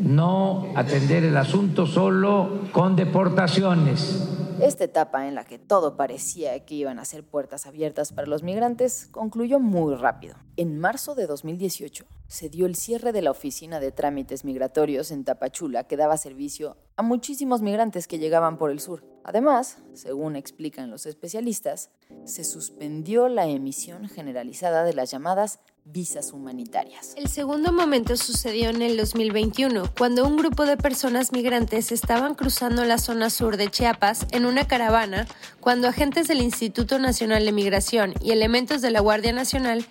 no 0.02 0.66
atender 0.76 1.24
el 1.24 1.38
asunto 1.38 1.86
solo 1.86 2.62
con 2.72 2.96
deportaciones. 2.96 4.28
Esta 4.62 4.84
etapa 4.84 5.28
en 5.28 5.36
la 5.36 5.44
que 5.44 5.58
todo 5.58 5.98
parecía 5.98 6.66
que 6.66 6.76
iban 6.76 7.00
a 7.00 7.06
ser 7.06 7.24
puertas 7.24 7.66
abiertas 7.66 8.12
para 8.14 8.28
los 8.28 8.44
migrantes 8.44 9.08
concluyó 9.12 9.60
muy 9.60 9.96
rápido. 9.96 10.36
En 10.62 10.78
marzo 10.78 11.16
de 11.16 11.26
2018 11.26 12.06
se 12.28 12.48
dio 12.48 12.68
el 12.68 12.76
cierre 12.76 13.14
de 13.14 13.24
la 13.24 13.32
oficina 13.32 13.80
de 13.80 13.92
trámites 13.92 14.46
migratorios 14.46 15.10
en 15.10 15.24
Tapachula 15.24 15.86
que 15.86 15.98
daba 15.98 16.18
servicio 16.18 16.78
a 16.98 17.02
muchísimos 17.02 17.64
migrantes 17.64 18.08
que 18.08 18.20
llegaban 18.20 18.60
por 18.60 18.70
el 18.70 18.80
sur. 18.80 19.04
Además, 19.24 19.80
según 19.96 20.36
explican 20.36 20.92
los 20.92 21.08
especialistas, 21.08 21.90
se 22.26 22.44
suspendió 22.44 23.28
la 23.28 23.48
emisión 23.48 24.08
generalizada 24.08 24.84
de 24.84 24.94
las 24.94 25.10
llamadas 25.10 25.60
visas 25.84 26.32
humanitarias. 26.32 27.14
El 27.18 27.28
segundo 27.28 27.72
momento 27.72 28.16
sucedió 28.16 28.70
en 28.70 28.82
el 28.82 28.98
2021, 28.98 29.92
cuando 29.98 30.28
un 30.28 30.38
grupo 30.38 30.66
de 30.66 30.78
personas 30.78 31.32
migrantes 31.32 31.92
estaban 31.92 32.36
cruzando 32.36 32.86
la 32.86 33.00
zona 33.00 33.30
sur 33.30 33.58
de 33.58 33.70
Chiapas 33.70 34.28
en 34.32 34.46
una 34.46 34.68
caravana, 34.68 35.28
cuando 35.60 35.88
agentes 35.88 36.28
del 36.28 36.42
Instituto 36.42 37.00
Nacional 37.00 37.46
de 37.46 37.52
Migración 37.52 38.14
y 38.22 38.32
elementos 38.32 38.82
de 38.82 38.92
la 38.92 39.00
Guardia 39.00 39.34
Nacional 39.34 39.86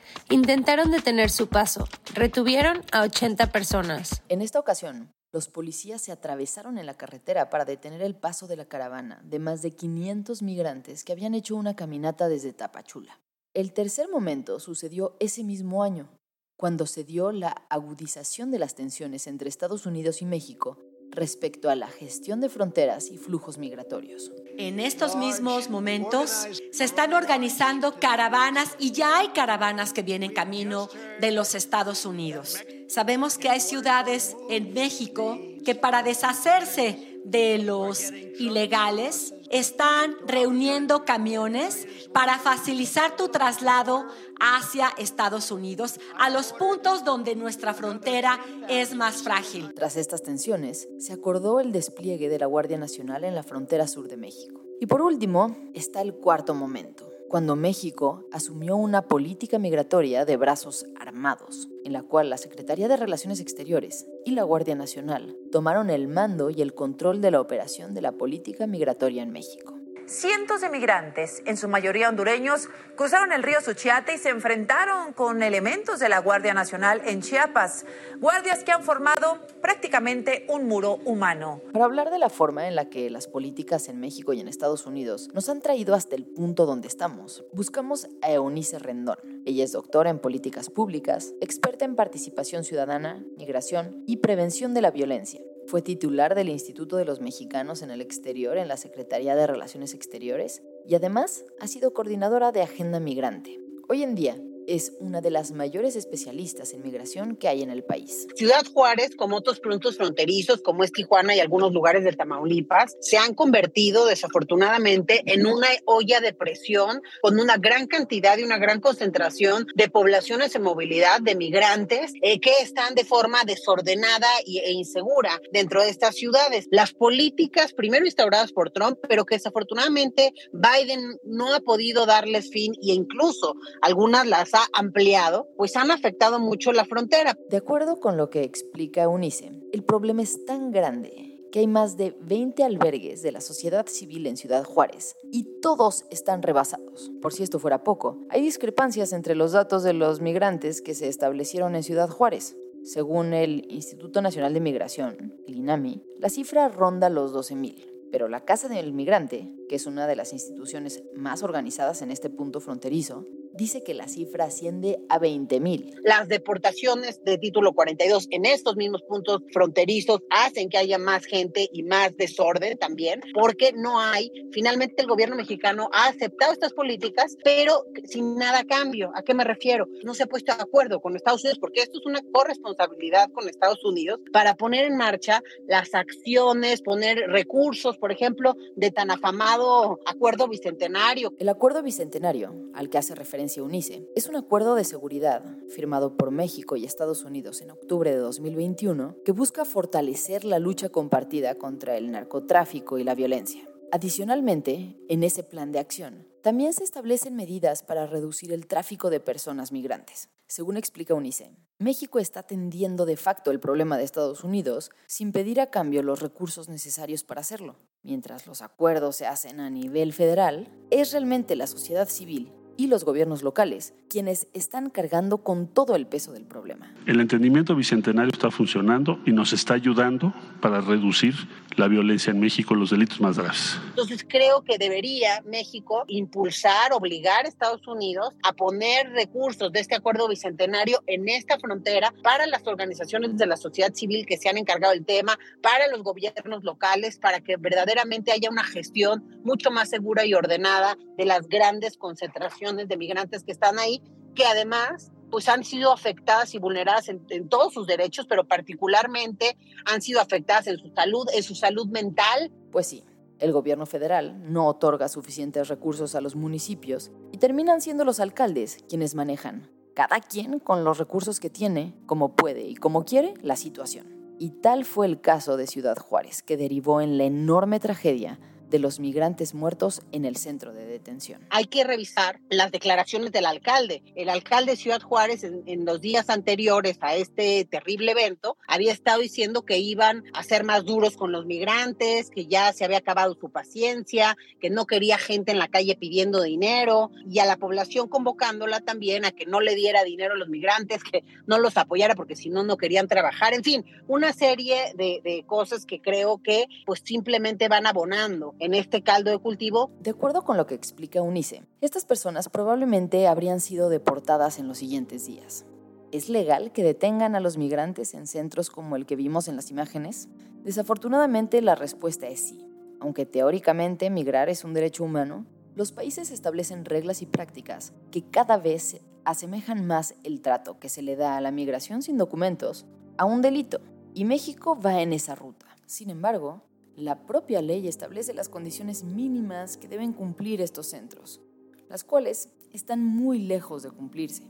intentaron 0.61 0.91
detener 0.91 1.31
su 1.31 1.49
paso. 1.49 1.89
Retuvieron 2.13 2.83
a 2.93 3.01
80 3.01 3.51
personas. 3.51 4.23
En 4.29 4.43
esta 4.43 4.61
ocasión, 4.61 5.11
los 5.33 5.49
policías 5.49 6.03
se 6.03 6.13
atravesaron 6.13 6.77
en 6.77 6.85
la 6.85 6.99
carretera 6.99 7.49
para 7.49 7.65
detener 7.65 8.03
el 8.03 8.15
paso 8.15 8.47
de 8.47 8.57
la 8.57 8.67
caravana 8.67 9.23
de 9.25 9.39
más 9.39 9.63
de 9.63 9.71
500 9.71 10.43
migrantes 10.43 11.03
que 11.03 11.13
habían 11.13 11.33
hecho 11.33 11.57
una 11.57 11.77
caminata 11.77 12.29
desde 12.29 12.53
Tapachula. 12.53 13.21
El 13.55 13.73
tercer 13.73 14.11
momento 14.11 14.61
sucedió 14.61 15.17
ese 15.19 15.45
mismo 15.45 15.83
año, 15.83 16.11
cuando 16.59 16.85
se 16.85 17.05
dio 17.05 17.33
la 17.33 17.65
agudización 17.71 18.51
de 18.51 18.59
las 18.59 18.75
tensiones 18.75 19.27
entre 19.29 19.49
Estados 19.49 19.87
Unidos 19.87 20.21
y 20.21 20.27
México 20.27 20.77
respecto 21.11 21.71
a 21.71 21.75
la 21.75 21.89
gestión 21.89 22.41
de 22.41 22.49
fronteras 22.49 23.11
y 23.11 23.19
flujos 23.19 23.59
migratorios. 23.59 24.33
En 24.57 24.79
estos 24.81 25.17
mismos 25.17 25.71
momentos 25.71 26.47
se 26.73 26.85
están 26.85 27.13
organizando 27.13 27.95
caravanas 27.99 28.77
y 28.79 28.93
ya 28.93 29.19
hay 29.19 29.29
caravanas 29.29 29.93
que 29.93 30.03
vienen 30.03 30.33
camino 30.33 30.89
de 31.21 31.33
los 31.33 31.55
Estados 31.55 32.05
Unidos. 32.07 32.59
Sabemos 32.89 33.39
que 33.39 33.49
hay 33.49 33.61
ciudades 33.61 34.37
en 34.49 34.73
México 34.75 35.39
que 35.65 35.75
para 35.75 36.03
deshacerse 36.03 37.21
de 37.25 37.59
los 37.59 38.13
ilegales 38.39 39.35
están 39.51 40.17
reuniendo 40.27 41.05
camiones 41.05 41.87
para 42.13 42.39
facilitar 42.39 43.17
tu 43.17 43.29
traslado 43.29 44.07
hacia 44.41 44.89
Estados 44.97 45.51
Unidos, 45.51 46.01
a 46.19 46.31
los 46.31 46.53
puntos 46.53 47.05
donde 47.05 47.37
nuestra 47.37 47.75
frontera 47.75 48.41
es 48.69 48.95
más 48.95 49.23
frágil. 49.23 49.75
Tras 49.75 49.97
estas 49.97 50.23
tensiones, 50.23 50.89
se 50.99 51.13
acordó 51.13 51.61
el 51.61 51.73
despliegue 51.73 52.29
de 52.29 52.39
la 52.39 52.47
Guardia 52.47 52.79
Nacional 52.79 53.25
en 53.25 53.35
la 53.35 53.43
frontera 53.43 53.87
sur 53.87 54.09
de 54.09 54.17
México. 54.17 54.63
Y 54.81 54.87
por 54.87 55.03
último, 55.03 55.57
está 55.75 56.01
el 56.01 56.15
cuarto 56.15 56.55
momento, 56.55 57.10
cuando 57.31 57.55
México 57.55 58.27
asumió 58.33 58.75
una 58.75 59.03
política 59.03 59.61
migratoria 59.61 60.25
de 60.25 60.37
brazos 60.37 60.87
armados, 60.99 61.69
en 61.85 61.93
la 61.93 62.03
cual 62.03 62.29
la 62.29 62.37
Secretaría 62.37 62.89
de 62.89 62.97
Relaciones 62.97 63.39
Exteriores 63.39 64.09
y 64.25 64.33
la 64.33 64.43
Guardia 64.43 64.75
Nacional 64.75 65.37
tomaron 65.53 65.91
el 65.91 66.09
mando 66.09 66.51
y 66.51 66.61
el 66.61 66.75
control 66.75 67.21
de 67.21 67.31
la 67.31 67.41
operación 67.41 67.95
de 67.95 68.03
la 68.03 68.11
política 68.11 68.67
migratoria 68.67 69.23
en 69.23 69.31
México. 69.31 69.80
Cientos 70.11 70.61
de 70.61 70.69
migrantes, 70.69 71.41
en 71.47 71.57
su 71.57 71.69
mayoría 71.69 72.09
hondureños, 72.09 72.69
cruzaron 72.97 73.31
el 73.31 73.45
río 73.45 73.61
Suchiate 73.61 74.15
y 74.15 74.19
se 74.19 74.31
enfrentaron 74.31 75.13
con 75.13 75.41
elementos 75.41 76.01
de 76.01 76.09
la 76.09 76.19
Guardia 76.19 76.53
Nacional 76.53 77.01
en 77.05 77.23
Chiapas, 77.23 77.87
guardias 78.19 78.65
que 78.65 78.73
han 78.73 78.83
formado 78.83 79.39
prácticamente 79.63 80.47
un 80.49 80.67
muro 80.67 80.97
humano. 81.05 81.63
Para 81.73 81.85
hablar 81.85 82.11
de 82.11 82.19
la 82.19 82.29
forma 82.29 82.67
en 82.67 82.75
la 82.75 82.91
que 82.91 83.09
las 83.09 83.29
políticas 83.29 83.89
en 83.89 84.01
México 84.01 84.33
y 84.33 84.41
en 84.41 84.49
Estados 84.49 84.85
Unidos 84.85 85.29
nos 85.33 85.49
han 85.49 85.63
traído 85.63 85.95
hasta 85.95 86.17
el 86.17 86.27
punto 86.27 86.67
donde 86.67 86.89
estamos, 86.89 87.45
buscamos 87.53 88.09
a 88.21 88.33
Eunice 88.33 88.81
Rendón. 88.81 89.17
Ella 89.47 89.63
es 89.63 89.71
doctora 89.71 90.11
en 90.11 90.19
políticas 90.19 90.71
públicas, 90.71 91.35
experta 91.41 91.85
en 91.85 91.95
participación 91.95 92.65
ciudadana, 92.65 93.25
migración 93.37 94.03
y 94.09 94.17
prevención 94.17 94.75
de 94.75 94.83
la 94.83 94.91
violencia. 94.91 95.41
Fue 95.71 95.83
titular 95.83 96.35
del 96.35 96.49
Instituto 96.49 96.97
de 96.97 97.05
los 97.05 97.21
Mexicanos 97.21 97.83
en 97.83 97.93
el 97.93 98.01
Exterior 98.01 98.59
en 98.59 98.67
la 98.67 98.77
Secretaría 98.77 99.37
de 99.37 99.47
Relaciones 99.47 99.95
Exteriores 99.95 100.65
y 100.85 100.97
además 100.97 101.45
ha 101.61 101.69
sido 101.69 101.93
coordinadora 101.93 102.51
de 102.51 102.61
Agenda 102.61 102.99
Migrante. 102.99 103.61
Hoy 103.89 104.03
en 104.03 104.17
día 104.17 104.37
es 104.67 104.93
una 105.01 105.21
de 105.21 105.31
las 105.31 105.53
mayores 105.53 105.97
especialistas 105.97 106.73
en 106.73 106.83
migración 106.83 107.37
que 107.37 107.49
hay 107.49 107.63
en 107.63 107.71
el 107.71 107.85
país. 107.85 108.27
Ciudad 108.35 108.65
Juárez, 108.73 109.17
como 109.17 109.37
otros 109.37 109.61
puntos 109.61 109.97
fronterizos, 109.97 110.63
como 110.63 110.85
es 110.85 110.93
Tijuana 110.93 111.35
y 111.35 111.41
algunos 111.41 111.73
lugares 111.73 112.05
de 112.05 112.13
Tamaulipas, 112.13 112.97
se 113.01 113.19
han 113.19 113.35
convertido 113.35 114.07
desafortunadamente 114.07 115.23
en 115.27 115.47
una 115.47 115.69
olla 115.85 116.21
de 116.21 116.33
presión 116.33 117.03
con 117.23 117.39
una 117.39 117.57
gran 117.57 117.87
cantidad 117.87 118.39
y 118.39 118.43
una 118.43 118.59
gran 118.59 118.81
concentración 118.81 119.67
de 119.75 119.89
poblaciones 119.89 120.55
en 120.55 120.63
movilidad, 120.63 121.21
de 121.21 121.35
migrantes, 121.35 122.13
eh, 122.23 122.41
que 122.41 122.53
están 122.63 122.95
de 122.95 123.05
forma 123.05 123.45
desordenada 123.45 124.29
e 124.47 124.73
insegura 124.73 125.41
dentro 125.53 125.83
de 125.83 125.91
estas 125.91 126.17
ciudades. 126.17 126.67
Las 126.71 126.93
políticas, 126.93 127.73
primero 127.73 128.05
instauradas 128.05 128.53
por 128.53 128.71
Trump, 128.71 128.99
pero 129.09 129.25
que 129.25 129.37
desafortunadamente 129.37 130.33
Biden 130.53 131.19
no 131.25 131.55
ha 131.55 131.61
podido 131.61 132.07
darles 132.07 132.51
fin 132.51 132.73
e 132.75 132.93
incluso 132.93 133.55
algunas 133.83 134.27
las 134.27 134.50
ha 134.55 134.67
ampliado, 134.73 135.49
pues 135.57 135.77
han 135.77 135.91
afectado 135.91 136.39
mucho 136.39 136.73
la 136.73 136.85
frontera. 136.85 137.37
De 137.51 137.59
acuerdo 137.59 138.01
con 138.01 138.17
lo 138.17 138.31
que 138.31 138.43
explica 138.43 139.09
UNICE, 139.09 139.53
el 139.73 139.85
problema 139.85 140.23
es 140.23 140.45
tan 140.45 140.71
grande 140.71 141.31
que 141.51 141.61
hay 141.61 141.67
más 141.67 141.97
de 141.97 142.17
20 142.21 142.63
albergues 142.63 143.23
de 143.23 143.33
la 143.33 143.41
sociedad 143.41 143.87
civil 143.87 144.27
en 144.27 144.37
Ciudad 144.37 144.65
Juárez 144.65 145.17
y 145.33 145.61
todos 145.61 146.05
están 146.11 146.43
rebasados. 146.43 147.11
Por 147.21 147.33
si 147.33 147.43
esto 147.43 147.59
fuera 147.59 147.83
poco, 147.83 148.19
hay 148.31 148.43
discrepancias 148.43 149.13
entre 149.13 149.35
los 149.35 149.53
datos 149.53 149.83
de 149.83 149.93
los 149.93 150.21
migrantes 150.21 150.81
que 150.81 150.95
se 150.95 151.09
establecieron 151.09 151.75
en 151.75 151.83
Ciudad 151.83 152.09
Juárez. 152.09 152.57
Según 152.85 153.35
el 153.35 153.67
Instituto 153.71 154.23
Nacional 154.23 154.55
de 154.55 154.61
Migración, 154.61 155.35
el 155.47 155.57
INAMI, 155.57 156.03
la 156.19 156.31
cifra 156.31 156.69
ronda 156.69 157.11
los 157.11 157.35
12.000. 157.35 157.87
Pero 158.11 158.29
la 158.29 158.45
Casa 158.45 158.69
del 158.69 158.93
Migrante, 158.93 159.53
que 159.69 159.77
es 159.77 159.87
una 159.87 160.07
de 160.07 160.17
las 160.17 160.33
instituciones 160.33 161.05
más 161.15 161.43
organizadas 161.43 162.03
en 162.03 162.11
este 162.11 162.31
punto 162.31 162.61
fronterizo, 162.61 163.25
dice 163.61 163.83
que 163.83 163.93
la 163.93 164.09
cifra 164.09 164.47
asciende 164.47 165.01
a 165.11 165.19
20 165.19 165.61
mil. 165.61 165.95
Las 166.03 166.29
deportaciones 166.29 167.23
de 167.25 167.37
título 167.37 167.75
42 167.75 168.27
en 168.31 168.47
estos 168.47 168.75
mismos 168.75 169.03
puntos 169.03 169.43
fronterizos 169.53 170.21
hacen 170.31 170.71
que 170.71 170.79
haya 170.79 170.97
más 170.97 171.27
gente 171.27 171.69
y 171.71 171.83
más 171.83 172.17
desorden 172.17 172.79
también, 172.79 173.21
porque 173.35 173.75
no 173.77 174.01
hay, 174.01 174.31
finalmente 174.51 175.03
el 175.03 175.09
gobierno 175.09 175.37
mexicano 175.37 175.91
ha 175.93 176.09
aceptado 176.09 176.55
estas 176.55 176.73
políticas, 176.73 177.37
pero 177.45 177.85
sin 178.07 178.37
nada 178.37 178.65
cambio. 178.65 179.13
¿A 179.15 179.23
qué 179.23 179.35
me 179.35 179.45
refiero? 179.45 179.87
No 180.05 180.15
se 180.15 180.23
ha 180.23 180.27
puesto 180.27 180.57
de 180.57 180.63
acuerdo 180.63 181.01
con 181.01 181.15
Estados 181.15 181.45
Unidos, 181.45 181.59
porque 181.59 181.83
esto 181.83 181.99
es 181.99 182.07
una 182.07 182.23
corresponsabilidad 182.33 183.31
con 183.31 183.47
Estados 183.47 183.85
Unidos 183.85 184.21
para 184.33 184.55
poner 184.55 184.87
en 184.87 184.97
marcha 184.97 185.43
las 185.69 185.95
acciones, 185.95 186.81
poner 186.81 187.19
recursos, 187.29 187.99
por 187.99 188.11
ejemplo, 188.11 188.57
de 188.75 188.91
tan 188.91 189.11
afamado 189.11 190.01
acuerdo 190.07 190.49
bicentenario. 190.49 191.35
El 191.39 191.51
acuerdo 191.51 191.83
bicentenario, 191.83 192.55
al 192.73 192.89
que 192.89 192.97
hace 192.97 193.15
referencia 193.15 193.50
UNICE. 193.59 194.09
Es 194.15 194.29
un 194.29 194.37
acuerdo 194.37 194.77
de 194.77 194.85
seguridad 194.85 195.43
firmado 195.69 196.17
por 196.17 196.31
México 196.31 196.77
y 196.77 196.85
Estados 196.85 197.25
Unidos 197.25 197.61
en 197.63 197.73
octubre 197.73 198.13
de 198.13 198.19
2021 198.19 199.17
que 199.25 199.33
busca 199.33 199.65
fortalecer 199.65 200.45
la 200.45 200.61
lucha 200.61 200.91
compartida 200.91 201.57
contra 201.57 201.97
el 201.97 202.13
narcotráfico 202.13 202.99
y 202.99 203.05
la 203.05 203.17
violencia. 203.17 203.69
Adicionalmente, 203.93 204.97
en 205.09 205.25
ese 205.25 205.43
plan 205.43 205.73
de 205.73 205.81
acción, 205.81 206.29
también 206.43 206.73
se 206.73 206.85
establecen 206.85 207.35
medidas 207.35 207.83
para 207.83 208.07
reducir 208.07 208.53
el 208.53 208.69
tráfico 208.69 209.11
de 209.11 209.19
personas 209.19 209.73
migrantes. 209.73 210.29
Según 210.47 210.77
explica 210.77 211.15
UNICE, 211.15 211.51
México 211.79 212.19
está 212.19 212.41
atendiendo 212.41 213.05
de 213.05 213.17
facto 213.17 213.51
el 213.51 213.59
problema 213.59 213.99
de 213.99 214.05
Estados 214.05 214.45
Unidos 214.45 214.91
sin 215.07 215.33
pedir 215.33 215.61
a 215.61 215.71
cambio 215.71 216.03
los 216.03 216.21
recursos 216.21 216.69
necesarios 216.69 217.25
para 217.25 217.41
hacerlo. 217.41 217.77
Mientras 218.03 218.47
los 218.47 218.63
acuerdos 218.63 219.17
se 219.17 219.27
hacen 219.27 219.61
a 219.61 219.71
nivel 219.71 220.13
federal, 220.13 220.69
es 220.91 221.13
realmente 221.13 221.57
la 221.57 221.67
sociedad 221.67 222.09
civil 222.09 222.53
y 222.81 222.87
los 222.87 223.05
gobiernos 223.05 223.43
locales, 223.43 223.93
quienes 224.09 224.47
están 224.55 224.89
cargando 224.89 225.45
con 225.45 225.67
todo 225.67 225.97
el 225.97 226.07
peso 226.07 226.33
del 226.33 226.45
problema. 226.45 226.91
El 227.05 227.21
entendimiento 227.21 227.77
bicentenario 227.77 228.33
está 228.33 228.51
funcionando 228.51 229.21
y 229.27 229.33
nos 229.33 229.53
está 229.53 229.75
ayudando 229.75 230.33
para 230.63 230.81
reducir 230.81 231.35
la 231.77 231.89
violencia 231.89 232.31
en 232.31 232.41
México, 232.41 232.75
los 232.75 232.91
delitos 232.91 233.21
más 233.21 233.39
graves. 233.39 233.79
Entonces 233.89 234.25
creo 234.29 234.63
que 234.63 234.79
debería 234.79 235.43
México 235.47 236.05
impulsar, 236.09 236.93
obligar 236.93 237.45
a 237.45 237.49
Estados 237.49 237.87
Unidos 237.87 238.35
a 238.43 238.53
poner 238.53 239.11
recursos 239.11 239.73
de 239.73 239.81
este 239.81 239.95
acuerdo 239.95 240.29
bicentenario 240.29 241.03
en 241.07 241.29
esta 241.29 241.59
frontera 241.59 242.13
para 242.23 242.47
las 242.47 242.67
organizaciones 242.67 243.37
de 243.37 243.47
la 243.47 243.57
sociedad 243.57 243.93
civil 243.95 244.27
que 244.27 244.37
se 244.37 244.49
han 244.49 244.59
encargado 244.59 244.93
del 244.93 245.05
tema, 245.05 245.39
para 245.63 245.89
los 245.89 246.03
gobiernos 246.03 246.65
locales, 246.65 247.19
para 247.19 247.41
que 247.41 247.57
verdaderamente 247.57 248.33
haya 248.33 248.51
una 248.51 248.65
gestión 248.65 249.41
mucho 249.45 249.71
más 249.71 249.91
segura 249.91 250.25
y 250.25 250.35
ordenada 250.35 250.97
de 251.17 251.25
las 251.25 251.49
grandes 251.49 251.97
concentraciones 251.97 252.89
de 252.89 252.97
migrantes 252.97 253.45
que 253.45 253.53
están 253.53 253.79
ahí, 253.79 254.03
que 254.35 254.45
además 254.45 255.13
pues 255.31 255.49
han 255.49 255.65
sido 255.65 255.93
afectadas 255.93 256.55
y 256.55 256.59
vulneradas 256.59 257.09
en, 257.09 257.25
en, 257.31 257.49
todos 257.49 257.73
sus 257.73 257.87
derechos, 257.87 258.27
pero 258.27 258.47
particularmente 258.47 259.57
han 259.87 260.03
sido 260.03 260.21
afectadas 260.21 260.67
en 260.67 260.79
su 260.79 260.91
salud, 260.91 261.27
en 261.33 261.43
su 261.43 261.55
salud 261.55 261.87
mental. 261.87 262.53
Pues 262.71 262.87
sí, 262.87 263.05
el 263.39 263.53
gobierno 263.53 263.87
federal 263.87 264.53
no 264.53 264.67
otorga 264.67 265.09
suficientes 265.09 265.69
recursos 265.69 266.15
a 266.15 266.21
los 266.21 266.37
municipios 266.37 267.11
y 267.33 267.39
terminan 267.39 267.81
siendo 267.81 268.05
los 268.05 268.21
alcaldes 268.21 268.79
quienes 268.89 269.15
manejan 269.15 269.71
cada 269.95 270.21
quien 270.21 270.61
con 270.61 270.85
los 270.85 270.99
recursos 270.99 271.41
que 271.41 271.51
tiene, 271.51 271.95
como 272.07 272.35
puede 272.35 272.63
y 272.63 272.75
como 272.75 273.05
quiere, 273.05 273.35
la 273.43 273.57
situación. 273.57 274.07
Y 274.39 274.51
tal 274.63 274.85
fue 274.85 275.07
el 275.07 275.21
caso 275.21 275.57
de 275.57 275.67
Ciudad 275.67 275.99
Juárez, 275.99 276.43
que 276.43 276.57
derivó 276.57 277.01
en 277.01 277.19
la 277.19 277.25
enorme 277.25 277.81
tragedia 277.81 278.39
de 278.71 278.79
los 278.79 279.01
migrantes 279.01 279.55
muertos 279.55 280.03
en 280.13 280.25
el 280.25 280.37
centro 280.37 280.73
de 280.73 280.87
detención. 280.87 281.45
Hay 281.51 281.67
que 281.67 281.85
revisar 281.85 282.41
las 282.49 282.71
declaraciones 282.71 283.33
del 283.33 283.47
alcalde. 283.47 284.03
El 284.15 284.29
alcalde 284.29 284.73
de 284.73 284.77
Ciudad 284.77 285.03
Juárez 285.03 285.43
en, 285.45 285.85
los 285.85 286.01
días 286.01 286.31
anteriores 286.31 286.99
a 287.01 287.17
este 287.17 287.65
terrible 287.65 288.13
evento 288.13 288.57
había 288.69 288.93
estado 288.93 289.21
diciendo 289.21 289.63
que 289.63 289.79
iban 289.79 290.25
a 290.33 290.43
ser 290.45 290.63
más 290.65 290.85
duros 290.85 291.17
con 291.17 291.33
los 291.33 291.47
migrantes, 291.47 292.31
que 292.31 292.47
ya 292.47 292.73
se 292.73 292.85
había 292.85 292.99
acabado 292.99 293.37
su 293.41 293.51
paciencia, 293.51 294.37
que 294.61 294.71
no 294.71 294.87
quería 294.87 295.19
gente 295.19 295.51
en 295.51 295.59
la 295.59 295.69
calle 295.69 295.97
pidiendo 295.97 296.43
dinero 296.43 297.11
y 297.29 297.41
a 297.41 297.47
la 297.47 297.57
población 297.57 298.09
convocándola 298.09 298.81
también 298.81 299.25
a 299.25 299.33
que 299.33 299.47
no 299.47 299.61
le 299.61 299.75
diera 299.75 300.05
dinero 300.05 300.35
a 300.35 300.39
los 300.39 300.49
migrantes, 300.49 301.03
que 301.03 301.25
no 301.47 301.59
los 301.59 301.77
apoyara 301.77 302.15
porque 302.15 302.37
si 302.37 302.51
no, 302.51 302.63
no 302.63 302.77
querían 302.77 303.09
trabajar. 303.09 303.55
En 303.55 303.65
fin, 303.65 303.85
una 304.07 304.33
serie 304.33 304.93
de, 304.95 305.21
de 305.25 305.45
cosas 305.47 305.87
que 305.87 306.01
creo 306.01 306.41
que 306.43 306.67
pues 306.87 307.03
simplemente 307.05 307.69
van 307.69 307.87
abonando 307.87 308.55
en 308.61 308.75
este 308.75 309.03
caldo 309.03 309.31
de 309.31 309.39
cultivo. 309.39 309.91
De 310.01 310.11
acuerdo 310.11 310.43
con 310.43 310.57
lo 310.57 310.67
que 310.67 310.75
explica 310.75 311.23
UNICE, 311.23 311.65
estas 311.81 312.05
personas 312.05 312.49
probablemente 312.49 313.27
habrían 313.27 313.61
sido 313.61 313.89
deportadas 313.89 314.59
en 314.59 314.69
los 314.69 314.79
siguientes 314.79 315.27
días. 315.27 315.65
¿Es 316.13 316.29
legal 316.29 316.71
que 316.73 316.85
detengan 316.85 317.35
a 317.35 317.41
los 317.41 317.57
migrantes 317.57 318.15
en 318.15 318.27
centros 318.27 318.71
como 318.71 318.97
el 318.97 319.07
que 319.07 319.17
vimos 319.17 319.49
en 319.49 319.57
las 319.57 319.71
imágenes? 319.71 320.29
Desafortunadamente 320.63 321.63
la 321.63 321.75
respuesta 321.75 322.29
es 322.29 322.41
sí. 322.41 322.67
Aunque 323.01 323.25
teóricamente 323.25 324.11
migrar 324.11 324.51
es 324.51 324.63
un 324.63 324.75
derecho 324.75 325.05
humano, 325.05 325.47
los 325.75 325.93
países 325.93 326.31
establecen 326.31 326.85
reglas 326.85 327.23
y 327.23 327.27
prácticas 327.27 327.95
que 328.11 328.23
cada 328.23 328.59
vez 328.59 329.01
asemejan 329.25 329.87
más 329.87 330.15
el 330.23 330.43
trato 330.43 330.79
que 330.79 330.89
se 330.89 331.01
le 331.01 331.17
da 331.17 331.37
a 331.37 331.41
la 331.41 331.51
migración 331.51 332.03
sin 332.03 332.19
documentos 332.19 332.87
a 333.17 333.25
un 333.25 333.41
delito. 333.41 333.81
Y 334.13 334.25
México 334.25 334.79
va 334.79 335.01
en 335.01 335.13
esa 335.13 335.35
ruta. 335.35 335.67
Sin 335.87 336.11
embargo, 336.11 336.63
la 337.01 337.27
propia 337.27 337.63
ley 337.63 337.89
establece 337.89 338.35
las 338.35 338.49
condiciones 338.49 339.05
mínimas 339.05 339.77
que 339.77 339.89
deben 339.89 340.13
cumplir 340.13 340.61
estos 340.61 340.87
centros, 340.87 341.41
las 341.89 342.05
cuales 342.05 342.51
están 342.73 343.05
muy 343.05 343.39
lejos 343.39 343.83
de 343.83 343.91
cumplirse. 343.91 344.45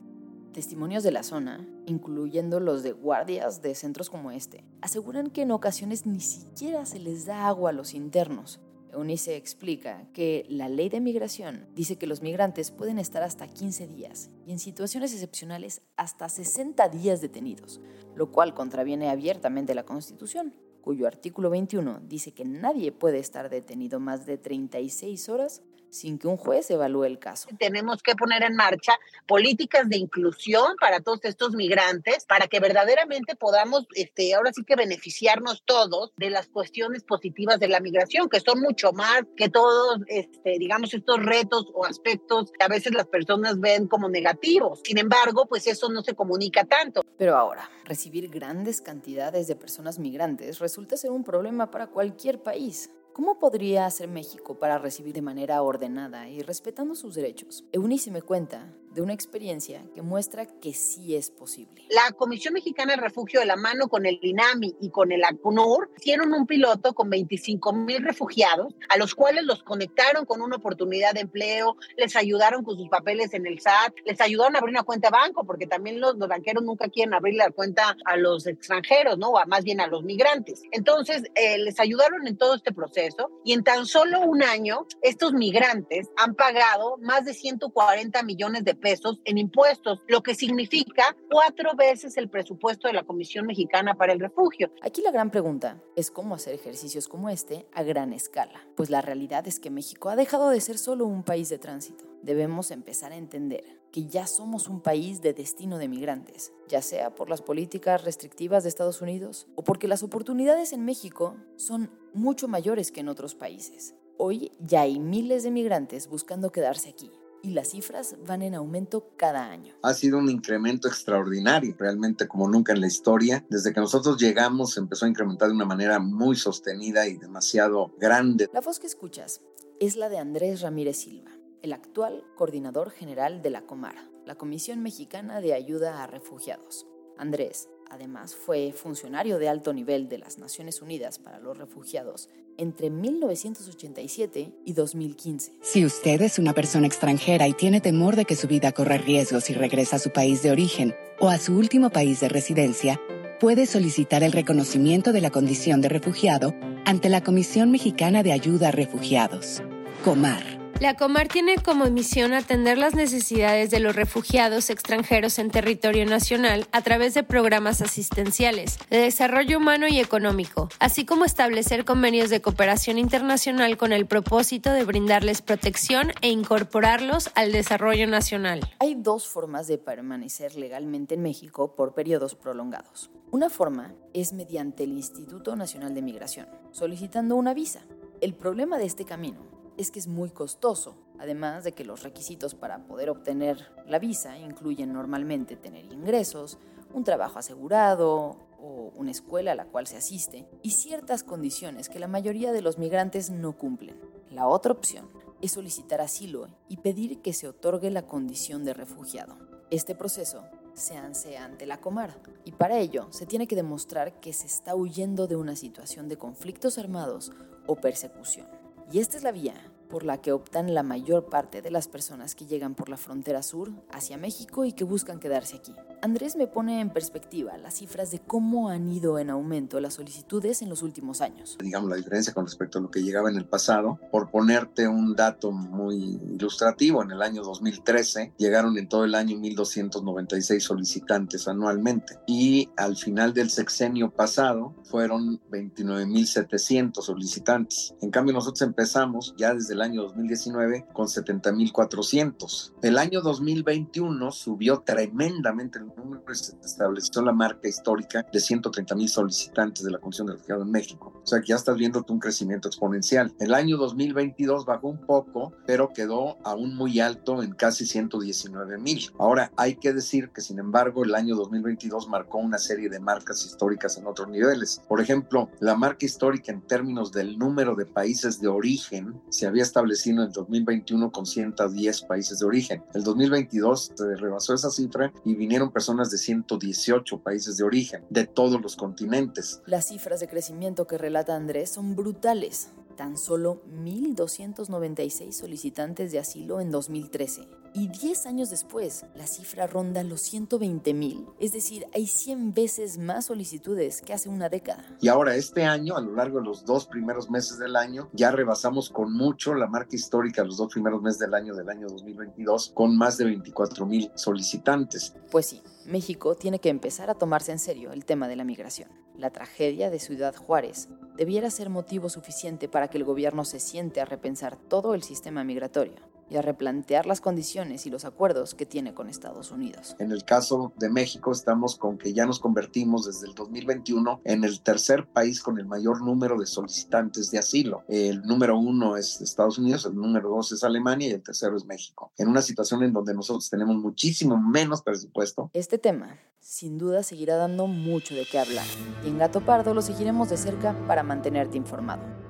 Testimonios 0.52 1.04
de 1.04 1.12
la 1.12 1.22
zona, 1.22 1.66
incluyendo 1.86 2.58
los 2.58 2.82
de 2.82 2.92
guardias 2.92 3.62
de 3.62 3.74
centros 3.76 4.10
como 4.10 4.32
este, 4.32 4.64
aseguran 4.80 5.30
que 5.30 5.42
en 5.42 5.52
ocasiones 5.52 6.06
ni 6.06 6.20
siquiera 6.20 6.84
se 6.86 6.98
les 6.98 7.24
da 7.24 7.46
agua 7.46 7.70
a 7.70 7.72
los 7.72 7.94
internos. 7.94 8.58
Eunice 8.92 9.36
explica 9.36 10.08
que 10.12 10.44
la 10.48 10.68
ley 10.68 10.88
de 10.88 11.00
migración 11.00 11.68
dice 11.76 11.96
que 11.96 12.08
los 12.08 12.22
migrantes 12.22 12.72
pueden 12.72 12.98
estar 12.98 13.22
hasta 13.22 13.46
15 13.46 13.86
días 13.86 14.30
y 14.44 14.50
en 14.50 14.58
situaciones 14.58 15.12
excepcionales 15.12 15.82
hasta 15.96 16.28
60 16.28 16.88
días 16.88 17.20
detenidos, 17.20 17.80
lo 18.16 18.32
cual 18.32 18.52
contraviene 18.52 19.08
abiertamente 19.08 19.76
la 19.76 19.84
Constitución 19.84 20.52
cuyo 20.80 21.06
artículo 21.06 21.50
21 21.50 22.00
dice 22.08 22.32
que 22.32 22.44
nadie 22.44 22.92
puede 22.92 23.18
estar 23.18 23.50
detenido 23.50 24.00
más 24.00 24.26
de 24.26 24.38
36 24.38 25.28
horas 25.28 25.62
sin 25.90 26.18
que 26.18 26.28
un 26.28 26.36
juez 26.36 26.70
evalúe 26.70 27.04
el 27.04 27.18
caso. 27.18 27.48
Tenemos 27.58 28.02
que 28.02 28.14
poner 28.14 28.42
en 28.42 28.56
marcha 28.56 28.98
políticas 29.26 29.88
de 29.88 29.98
inclusión 29.98 30.76
para 30.80 31.00
todos 31.00 31.20
estos 31.24 31.52
migrantes, 31.52 32.24
para 32.26 32.46
que 32.46 32.60
verdaderamente 32.60 33.36
podamos, 33.36 33.86
este, 33.94 34.34
ahora 34.34 34.52
sí 34.52 34.64
que 34.64 34.76
beneficiarnos 34.76 35.62
todos 35.64 36.12
de 36.16 36.30
las 36.30 36.48
cuestiones 36.48 37.02
positivas 37.02 37.58
de 37.60 37.68
la 37.68 37.80
migración, 37.80 38.28
que 38.28 38.40
son 38.40 38.60
mucho 38.60 38.92
más 38.92 39.22
que 39.36 39.48
todos, 39.48 39.98
este, 40.06 40.58
digamos, 40.58 40.94
estos 40.94 41.18
retos 41.18 41.66
o 41.74 41.84
aspectos 41.84 42.52
que 42.52 42.64
a 42.64 42.68
veces 42.68 42.94
las 42.94 43.06
personas 43.06 43.58
ven 43.58 43.88
como 43.88 44.08
negativos. 44.08 44.80
Sin 44.84 44.98
embargo, 44.98 45.46
pues 45.46 45.66
eso 45.66 45.88
no 45.88 46.02
se 46.02 46.14
comunica 46.14 46.64
tanto. 46.64 47.02
Pero 47.18 47.36
ahora, 47.36 47.70
recibir 47.84 48.28
grandes 48.28 48.80
cantidades 48.80 49.46
de 49.46 49.56
personas 49.56 49.98
migrantes 49.98 50.58
resulta 50.58 50.96
ser 50.96 51.10
un 51.10 51.24
problema 51.24 51.70
para 51.70 51.88
cualquier 51.88 52.42
país. 52.42 52.90
¿Cómo 53.12 53.40
podría 53.40 53.86
hacer 53.86 54.08
México 54.08 54.58
para 54.58 54.78
recibir 54.78 55.14
de 55.14 55.22
manera 55.22 55.60
ordenada 55.62 56.28
y 56.28 56.42
respetando 56.42 56.94
sus 56.94 57.16
derechos? 57.16 57.64
Eunice 57.72 58.12
me 58.12 58.22
cuenta 58.22 58.72
de 58.90 59.02
una 59.02 59.12
experiencia 59.12 59.84
que 59.94 60.02
muestra 60.02 60.46
que 60.46 60.74
sí 60.74 61.14
es 61.14 61.30
posible. 61.30 61.84
La 61.90 62.12
Comisión 62.12 62.54
Mexicana 62.54 62.94
de 62.94 63.00
Refugio 63.00 63.40
de 63.40 63.46
la 63.46 63.56
mano 63.56 63.88
con 63.88 64.06
el 64.06 64.18
INAMI 64.20 64.76
y 64.80 64.90
con 64.90 65.12
el 65.12 65.24
ACNUR 65.24 65.90
hicieron 65.96 66.32
un 66.32 66.46
piloto 66.46 66.92
con 66.92 67.08
25 67.08 67.72
mil 67.72 68.02
refugiados, 68.02 68.74
a 68.88 68.96
los 68.96 69.14
cuales 69.14 69.44
los 69.44 69.62
conectaron 69.62 70.24
con 70.24 70.42
una 70.42 70.56
oportunidad 70.56 71.14
de 71.14 71.20
empleo, 71.20 71.76
les 71.96 72.16
ayudaron 72.16 72.64
con 72.64 72.76
sus 72.76 72.88
papeles 72.88 73.32
en 73.34 73.46
el 73.46 73.60
SAT, 73.60 73.94
les 74.04 74.20
ayudaron 74.20 74.56
a 74.56 74.58
abrir 74.58 74.74
una 74.74 74.82
cuenta 74.82 75.08
de 75.08 75.12
banco, 75.12 75.44
porque 75.44 75.66
también 75.66 76.00
los, 76.00 76.18
banqueros 76.18 76.62
nunca 76.62 76.88
quieren 76.88 77.14
abrir 77.14 77.34
la 77.34 77.50
cuenta 77.50 77.96
a 78.04 78.16
los 78.16 78.46
extranjeros, 78.46 79.18
¿no? 79.18 79.30
O 79.30 79.46
más 79.46 79.64
bien 79.64 79.80
a 79.80 79.86
los 79.86 80.02
migrantes. 80.02 80.62
Entonces, 80.72 81.22
eh, 81.34 81.58
les 81.58 81.78
ayudaron 81.80 82.26
en 82.26 82.36
todo 82.36 82.54
este 82.54 82.72
proceso 82.72 83.30
y 83.44 83.52
en 83.52 83.62
tan 83.62 83.86
solo 83.86 84.20
un 84.20 84.42
año, 84.42 84.86
estos 85.02 85.32
migrantes 85.32 86.08
han 86.16 86.34
pagado 86.34 86.96
más 86.98 87.24
de 87.24 87.34
140 87.34 88.22
millones 88.22 88.64
de 88.64 88.74
pesos 88.80 89.20
en 89.24 89.38
impuestos, 89.38 90.00
lo 90.08 90.22
que 90.22 90.34
significa 90.34 91.16
cuatro 91.30 91.74
veces 91.76 92.16
el 92.16 92.28
presupuesto 92.28 92.88
de 92.88 92.94
la 92.94 93.04
Comisión 93.04 93.46
Mexicana 93.46 93.94
para 93.94 94.12
el 94.12 94.20
Refugio. 94.20 94.72
Aquí 94.82 95.02
la 95.02 95.12
gran 95.12 95.30
pregunta 95.30 95.80
es 95.96 96.10
cómo 96.10 96.34
hacer 96.34 96.54
ejercicios 96.54 97.06
como 97.08 97.30
este 97.30 97.66
a 97.72 97.82
gran 97.82 98.12
escala, 98.12 98.66
pues 98.76 98.90
la 98.90 99.02
realidad 99.02 99.46
es 99.46 99.60
que 99.60 99.70
México 99.70 100.08
ha 100.08 100.16
dejado 100.16 100.50
de 100.50 100.60
ser 100.60 100.78
solo 100.78 101.06
un 101.06 101.22
país 101.22 101.48
de 101.48 101.58
tránsito. 101.58 102.04
Debemos 102.22 102.70
empezar 102.70 103.12
a 103.12 103.16
entender 103.16 103.80
que 103.92 104.06
ya 104.06 104.26
somos 104.26 104.68
un 104.68 104.80
país 104.80 105.20
de 105.20 105.32
destino 105.32 105.78
de 105.78 105.88
migrantes, 105.88 106.52
ya 106.68 106.82
sea 106.82 107.14
por 107.14 107.30
las 107.30 107.42
políticas 107.42 108.04
restrictivas 108.04 108.62
de 108.62 108.68
Estados 108.68 109.00
Unidos 109.00 109.46
o 109.56 109.64
porque 109.64 109.88
las 109.88 110.02
oportunidades 110.02 110.72
en 110.72 110.84
México 110.84 111.36
son 111.56 111.90
mucho 112.12 112.48
mayores 112.48 112.92
que 112.92 113.00
en 113.00 113.08
otros 113.08 113.34
países. 113.34 113.94
Hoy 114.18 114.52
ya 114.58 114.82
hay 114.82 114.98
miles 114.98 115.44
de 115.44 115.50
migrantes 115.50 116.06
buscando 116.06 116.52
quedarse 116.52 116.90
aquí, 116.90 117.10
y 117.42 117.50
las 117.50 117.68
cifras 117.68 118.16
van 118.26 118.42
en 118.42 118.54
aumento 118.54 119.10
cada 119.16 119.50
año. 119.50 119.74
Ha 119.82 119.94
sido 119.94 120.18
un 120.18 120.28
incremento 120.28 120.88
extraordinario, 120.88 121.74
realmente 121.78 122.28
como 122.28 122.48
nunca 122.48 122.72
en 122.72 122.80
la 122.80 122.86
historia. 122.86 123.44
Desde 123.48 123.72
que 123.72 123.80
nosotros 123.80 124.18
llegamos 124.18 124.76
empezó 124.76 125.06
a 125.06 125.08
incrementar 125.08 125.48
de 125.48 125.54
una 125.54 125.64
manera 125.64 125.98
muy 125.98 126.36
sostenida 126.36 127.06
y 127.06 127.16
demasiado 127.16 127.94
grande. 127.98 128.48
La 128.52 128.60
voz 128.60 128.78
que 128.78 128.86
escuchas 128.86 129.40
es 129.80 129.96
la 129.96 130.08
de 130.08 130.18
Andrés 130.18 130.60
Ramírez 130.60 130.98
Silva, 130.98 131.30
el 131.62 131.72
actual 131.72 132.24
coordinador 132.36 132.90
general 132.90 133.42
de 133.42 133.50
la 133.50 133.62
Comar, 133.62 133.96
la 134.26 134.34
Comisión 134.34 134.82
Mexicana 134.82 135.40
de 135.40 135.54
Ayuda 135.54 136.02
a 136.02 136.06
Refugiados. 136.06 136.86
Andrés 137.16 137.68
Además, 137.90 138.36
fue 138.36 138.72
funcionario 138.72 139.38
de 139.38 139.48
alto 139.48 139.72
nivel 139.72 140.08
de 140.08 140.18
las 140.18 140.38
Naciones 140.38 140.80
Unidas 140.80 141.18
para 141.18 141.40
los 141.40 141.58
Refugiados 141.58 142.28
entre 142.56 142.88
1987 142.90 144.52
y 144.64 144.72
2015. 144.72 145.52
Si 145.60 145.84
usted 145.84 146.22
es 146.22 146.38
una 146.38 146.52
persona 146.52 146.86
extranjera 146.86 147.48
y 147.48 147.54
tiene 147.54 147.80
temor 147.80 148.16
de 148.16 148.26
que 148.26 148.36
su 148.36 148.46
vida 148.46 148.72
corra 148.72 148.96
riesgo 148.96 149.40
si 149.40 149.54
regresa 149.54 149.96
a 149.96 149.98
su 149.98 150.10
país 150.10 150.42
de 150.42 150.50
origen 150.50 150.94
o 151.18 151.28
a 151.28 151.38
su 151.38 151.56
último 151.56 151.90
país 151.90 152.20
de 152.20 152.28
residencia, 152.28 153.00
puede 153.40 153.66
solicitar 153.66 154.22
el 154.22 154.32
reconocimiento 154.32 155.12
de 155.12 155.22
la 155.22 155.30
condición 155.30 155.80
de 155.80 155.88
refugiado 155.88 156.54
ante 156.84 157.08
la 157.08 157.22
Comisión 157.22 157.70
Mexicana 157.70 158.22
de 158.22 158.32
Ayuda 158.32 158.68
a 158.68 158.72
Refugiados, 158.72 159.62
COMAR. 160.04 160.59
La 160.80 160.96
Comar 160.96 161.28
tiene 161.28 161.56
como 161.56 161.84
misión 161.90 162.32
atender 162.32 162.78
las 162.78 162.94
necesidades 162.94 163.70
de 163.70 163.80
los 163.80 163.94
refugiados 163.94 164.70
extranjeros 164.70 165.38
en 165.38 165.50
territorio 165.50 166.06
nacional 166.06 166.66
a 166.72 166.80
través 166.80 167.12
de 167.12 167.22
programas 167.22 167.82
asistenciales, 167.82 168.78
de 168.88 168.96
desarrollo 168.96 169.58
humano 169.58 169.88
y 169.88 170.00
económico, 170.00 170.70
así 170.78 171.04
como 171.04 171.26
establecer 171.26 171.84
convenios 171.84 172.30
de 172.30 172.40
cooperación 172.40 172.96
internacional 172.96 173.76
con 173.76 173.92
el 173.92 174.06
propósito 174.06 174.72
de 174.72 174.84
brindarles 174.84 175.42
protección 175.42 176.12
e 176.22 176.30
incorporarlos 176.30 177.30
al 177.34 177.52
desarrollo 177.52 178.06
nacional. 178.06 178.60
Hay 178.78 178.94
dos 178.94 179.28
formas 179.28 179.66
de 179.66 179.76
permanecer 179.76 180.56
legalmente 180.56 181.14
en 181.14 181.20
México 181.20 181.74
por 181.76 181.92
periodos 181.92 182.36
prolongados. 182.36 183.10
Una 183.30 183.50
forma 183.50 183.92
es 184.14 184.32
mediante 184.32 184.84
el 184.84 184.92
Instituto 184.92 185.56
Nacional 185.56 185.92
de 185.92 186.00
Migración, 186.00 186.48
solicitando 186.70 187.36
una 187.36 187.52
visa. 187.52 187.82
El 188.22 188.32
problema 188.32 188.78
de 188.78 188.86
este 188.86 189.04
camino 189.04 189.59
es 189.80 189.90
que 189.90 189.98
es 189.98 190.08
muy 190.08 190.28
costoso, 190.28 190.94
además 191.18 191.64
de 191.64 191.72
que 191.72 191.86
los 191.86 192.02
requisitos 192.02 192.54
para 192.54 192.84
poder 192.84 193.08
obtener 193.08 193.72
la 193.86 193.98
visa 193.98 194.36
incluyen 194.36 194.92
normalmente 194.92 195.56
tener 195.56 195.86
ingresos, 195.86 196.58
un 196.92 197.02
trabajo 197.02 197.38
asegurado 197.38 198.36
o 198.60 198.92
una 198.94 199.10
escuela 199.10 199.52
a 199.52 199.54
la 199.54 199.64
cual 199.64 199.86
se 199.86 199.96
asiste 199.96 200.46
y 200.62 200.72
ciertas 200.72 201.24
condiciones 201.24 201.88
que 201.88 201.98
la 201.98 202.08
mayoría 202.08 202.52
de 202.52 202.60
los 202.60 202.76
migrantes 202.76 203.30
no 203.30 203.56
cumplen. 203.56 203.98
La 204.30 204.46
otra 204.48 204.72
opción 204.72 205.08
es 205.40 205.52
solicitar 205.52 206.02
asilo 206.02 206.48
y 206.68 206.76
pedir 206.76 207.22
que 207.22 207.32
se 207.32 207.48
otorgue 207.48 207.90
la 207.90 208.06
condición 208.06 208.66
de 208.66 208.74
refugiado. 208.74 209.38
Este 209.70 209.94
proceso 209.94 210.42
se 210.74 210.98
hace 210.98 211.38
ante 211.38 211.64
la 211.64 211.80
Comar 211.80 212.20
y 212.44 212.52
para 212.52 212.78
ello 212.78 213.06
se 213.12 213.24
tiene 213.24 213.46
que 213.46 213.56
demostrar 213.56 214.20
que 214.20 214.34
se 214.34 214.46
está 214.46 214.74
huyendo 214.74 215.26
de 215.26 215.36
una 215.36 215.56
situación 215.56 216.08
de 216.08 216.18
conflictos 216.18 216.76
armados 216.76 217.32
o 217.66 217.76
persecución. 217.76 218.59
Y 218.92 218.98
esta 218.98 219.16
es 219.16 219.22
la 219.22 219.30
vía 219.30 219.54
por 219.88 220.04
la 220.04 220.20
que 220.20 220.32
optan 220.32 220.74
la 220.74 220.82
mayor 220.82 221.26
parte 221.26 221.62
de 221.62 221.70
las 221.70 221.86
personas 221.86 222.34
que 222.34 222.46
llegan 222.46 222.74
por 222.74 222.88
la 222.88 222.96
frontera 222.96 223.42
sur 223.42 223.70
hacia 223.90 224.16
México 224.16 224.64
y 224.64 224.72
que 224.72 224.84
buscan 224.84 225.20
quedarse 225.20 225.56
aquí. 225.56 225.74
Andrés 226.02 226.34
me 226.34 226.46
pone 226.46 226.80
en 226.80 226.88
perspectiva 226.88 227.58
las 227.58 227.74
cifras 227.74 228.10
de 228.10 228.20
cómo 228.20 228.70
han 228.70 228.90
ido 228.90 229.18
en 229.18 229.28
aumento 229.28 229.80
las 229.80 229.94
solicitudes 229.94 230.62
en 230.62 230.70
los 230.70 230.82
últimos 230.82 231.20
años. 231.20 231.58
Digamos 231.60 231.90
la 231.90 231.96
diferencia 231.96 232.32
con 232.32 232.46
respecto 232.46 232.78
a 232.78 232.82
lo 232.82 232.90
que 232.90 233.02
llegaba 233.02 233.28
en 233.28 233.36
el 233.36 233.44
pasado. 233.44 234.00
Por 234.10 234.30
ponerte 234.30 234.88
un 234.88 235.14
dato 235.14 235.52
muy 235.52 236.18
ilustrativo, 236.34 237.02
en 237.02 237.10
el 237.10 237.20
año 237.20 237.42
2013 237.42 238.32
llegaron 238.38 238.78
en 238.78 238.88
todo 238.88 239.04
el 239.04 239.14
año 239.14 239.36
1.296 239.36 240.60
solicitantes 240.60 241.46
anualmente 241.48 242.18
y 242.26 242.70
al 242.76 242.96
final 242.96 243.34
del 243.34 243.50
sexenio 243.50 244.10
pasado 244.10 244.74
fueron 244.84 245.38
29.700 245.50 247.02
solicitantes. 247.02 247.94
En 248.00 248.10
cambio 248.10 248.32
nosotros 248.32 248.62
empezamos 248.62 249.34
ya 249.36 249.54
desde 249.54 249.74
el 249.74 249.82
año 249.82 250.02
2019 250.02 250.86
con 250.94 251.08
70.400. 251.08 252.72
El 252.82 252.96
año 252.96 253.20
2021 253.20 254.32
subió 254.32 254.80
tremendamente 254.80 255.78
el 255.78 255.89
número 255.96 256.22
y 256.30 256.34
se 256.34 256.56
estableció 256.64 257.22
la 257.22 257.32
marca 257.32 257.68
histórica 257.68 258.24
de 258.32 258.38
130.000 258.38 259.08
solicitantes 259.08 259.84
de 259.84 259.90
la 259.90 259.98
Comisión 259.98 260.26
de 260.26 260.34
Refugiados 260.34 260.64
en 260.64 260.72
México. 260.72 261.12
O 261.22 261.26
sea 261.26 261.40
que 261.40 261.48
ya 261.48 261.56
estás 261.56 261.76
viendo 261.76 262.04
un 262.08 262.18
crecimiento 262.18 262.68
exponencial. 262.68 263.34
El 263.38 263.54
año 263.54 263.76
2022 263.76 264.64
bajó 264.64 264.88
un 264.88 265.00
poco, 265.00 265.52
pero 265.66 265.90
quedó 265.92 266.38
aún 266.44 266.74
muy 266.76 267.00
alto 267.00 267.42
en 267.42 267.52
casi 267.52 267.84
119.000. 267.84 269.12
Ahora 269.18 269.52
hay 269.56 269.76
que 269.76 269.92
decir 269.92 270.30
que 270.30 270.40
sin 270.40 270.58
embargo 270.58 271.04
el 271.04 271.14
año 271.14 271.36
2022 271.36 272.08
marcó 272.08 272.38
una 272.38 272.58
serie 272.58 272.88
de 272.88 273.00
marcas 273.00 273.44
históricas 273.44 273.96
en 273.98 274.06
otros 274.06 274.28
niveles. 274.28 274.82
Por 274.88 275.00
ejemplo, 275.00 275.50
la 275.60 275.76
marca 275.76 276.06
histórica 276.06 276.52
en 276.52 276.62
términos 276.62 277.12
del 277.12 277.38
número 277.38 277.74
de 277.74 277.86
países 277.86 278.40
de 278.40 278.48
origen 278.48 279.20
se 279.28 279.46
había 279.46 279.62
establecido 279.62 280.22
en 280.22 280.28
el 280.28 280.32
2021 280.32 281.12
con 281.12 281.26
110 281.26 282.02
países 282.02 282.38
de 282.38 282.46
origen. 282.46 282.82
El 282.94 283.04
2022 283.04 283.92
se 283.94 284.16
rebasó 284.16 284.54
esa 284.54 284.70
cifra 284.70 285.12
y 285.24 285.34
vinieron 285.34 285.70
personas 285.70 285.79
de 286.10 286.18
118 286.18 287.22
países 287.22 287.56
de 287.56 287.64
origen, 287.64 288.04
de 288.10 288.26
todos 288.26 288.60
los 288.60 288.76
continentes. 288.76 289.62
Las 289.66 289.86
cifras 289.88 290.20
de 290.20 290.28
crecimiento 290.28 290.86
que 290.86 290.98
relata 290.98 291.36
Andrés 291.36 291.70
son 291.70 291.96
brutales. 291.96 292.70
Tan 293.00 293.16
solo 293.16 293.62
1.296 293.82 295.32
solicitantes 295.32 296.12
de 296.12 296.18
asilo 296.18 296.60
en 296.60 296.70
2013 296.70 297.48
y 297.72 297.88
10 297.88 298.26
años 298.26 298.50
después, 298.50 299.06
la 299.14 299.26
cifra 299.26 299.66
ronda 299.66 300.02
los 300.02 300.20
120 300.20 300.92
mil. 300.92 301.26
Es 301.38 301.52
decir, 301.52 301.86
hay 301.94 302.06
100 302.06 302.52
veces 302.52 302.98
más 302.98 303.24
solicitudes 303.26 304.02
que 304.02 304.12
hace 304.12 304.28
una 304.28 304.50
década. 304.50 304.84
Y 305.00 305.08
ahora 305.08 305.34
este 305.34 305.64
año, 305.64 305.96
a 305.96 306.02
lo 306.02 306.14
largo 306.14 306.40
de 306.40 306.44
los 306.44 306.66
dos 306.66 306.86
primeros 306.86 307.30
meses 307.30 307.58
del 307.58 307.74
año, 307.76 308.10
ya 308.12 308.32
rebasamos 308.32 308.90
con 308.90 309.14
mucho 309.14 309.54
la 309.54 309.66
marca 309.66 309.96
histórica 309.96 310.44
los 310.44 310.58
dos 310.58 310.70
primeros 310.70 311.00
meses 311.00 311.20
del 311.20 311.32
año 311.32 311.54
del 311.54 311.70
año 311.70 311.86
2022, 311.88 312.72
con 312.74 312.98
más 312.98 313.16
de 313.16 313.24
24 313.24 313.86
mil 313.86 314.10
solicitantes. 314.14 315.14
Pues 315.30 315.46
sí, 315.46 315.62
México 315.86 316.34
tiene 316.34 316.58
que 316.58 316.68
empezar 316.68 317.08
a 317.08 317.14
tomarse 317.14 317.52
en 317.52 317.60
serio 317.60 317.92
el 317.92 318.04
tema 318.04 318.28
de 318.28 318.36
la 318.36 318.44
migración. 318.44 318.90
La 319.16 319.30
tragedia 319.30 319.90
de 319.90 320.00
Ciudad 320.00 320.34
Juárez 320.34 320.88
debiera 321.20 321.50
ser 321.50 321.68
motivo 321.68 322.08
suficiente 322.08 322.66
para 322.66 322.88
que 322.88 322.96
el 322.96 323.04
gobierno 323.04 323.44
se 323.44 323.60
siente 323.60 324.00
a 324.00 324.06
repensar 324.06 324.56
todo 324.56 324.94
el 324.94 325.02
sistema 325.02 325.44
migratorio 325.44 326.09
y 326.30 326.36
a 326.36 326.42
replantear 326.42 327.06
las 327.06 327.20
condiciones 327.20 327.86
y 327.86 327.90
los 327.90 328.04
acuerdos 328.04 328.54
que 328.54 328.66
tiene 328.66 328.94
con 328.94 329.08
Estados 329.08 329.50
Unidos. 329.50 329.96
En 329.98 330.12
el 330.12 330.24
caso 330.24 330.72
de 330.76 330.88
México 330.88 331.32
estamos 331.32 331.76
con 331.76 331.98
que 331.98 332.12
ya 332.12 332.24
nos 332.24 332.38
convertimos 332.38 333.06
desde 333.06 333.26
el 333.26 333.34
2021 333.34 334.20
en 334.24 334.44
el 334.44 334.62
tercer 334.62 335.06
país 335.06 335.42
con 335.42 335.58
el 335.58 335.66
mayor 335.66 336.02
número 336.02 336.38
de 336.38 336.46
solicitantes 336.46 337.30
de 337.30 337.38
asilo. 337.38 337.82
El 337.88 338.22
número 338.22 338.58
uno 338.58 338.96
es 338.96 339.20
Estados 339.20 339.58
Unidos, 339.58 339.86
el 339.86 339.94
número 339.94 340.30
dos 340.30 340.52
es 340.52 340.64
Alemania 340.64 341.08
y 341.08 341.12
el 341.12 341.22
tercero 341.22 341.56
es 341.56 341.64
México. 341.64 342.12
En 342.16 342.28
una 342.28 342.42
situación 342.42 342.82
en 342.82 342.92
donde 342.92 343.14
nosotros 343.14 343.50
tenemos 343.50 343.76
muchísimo 343.76 344.38
menos 344.38 344.82
presupuesto. 344.82 345.50
Este 345.52 345.78
tema 345.78 346.18
sin 346.40 346.78
duda 346.78 347.02
seguirá 347.02 347.36
dando 347.36 347.66
mucho 347.66 348.14
de 348.14 348.24
qué 348.24 348.38
hablar 348.38 348.66
y 349.04 349.08
en 349.08 349.18
Gato 349.18 349.44
Pardo 349.44 349.74
lo 349.74 349.82
seguiremos 349.82 350.30
de 350.30 350.36
cerca 350.36 350.76
para 350.86 351.02
mantenerte 351.02 351.56
informado. 351.56 352.29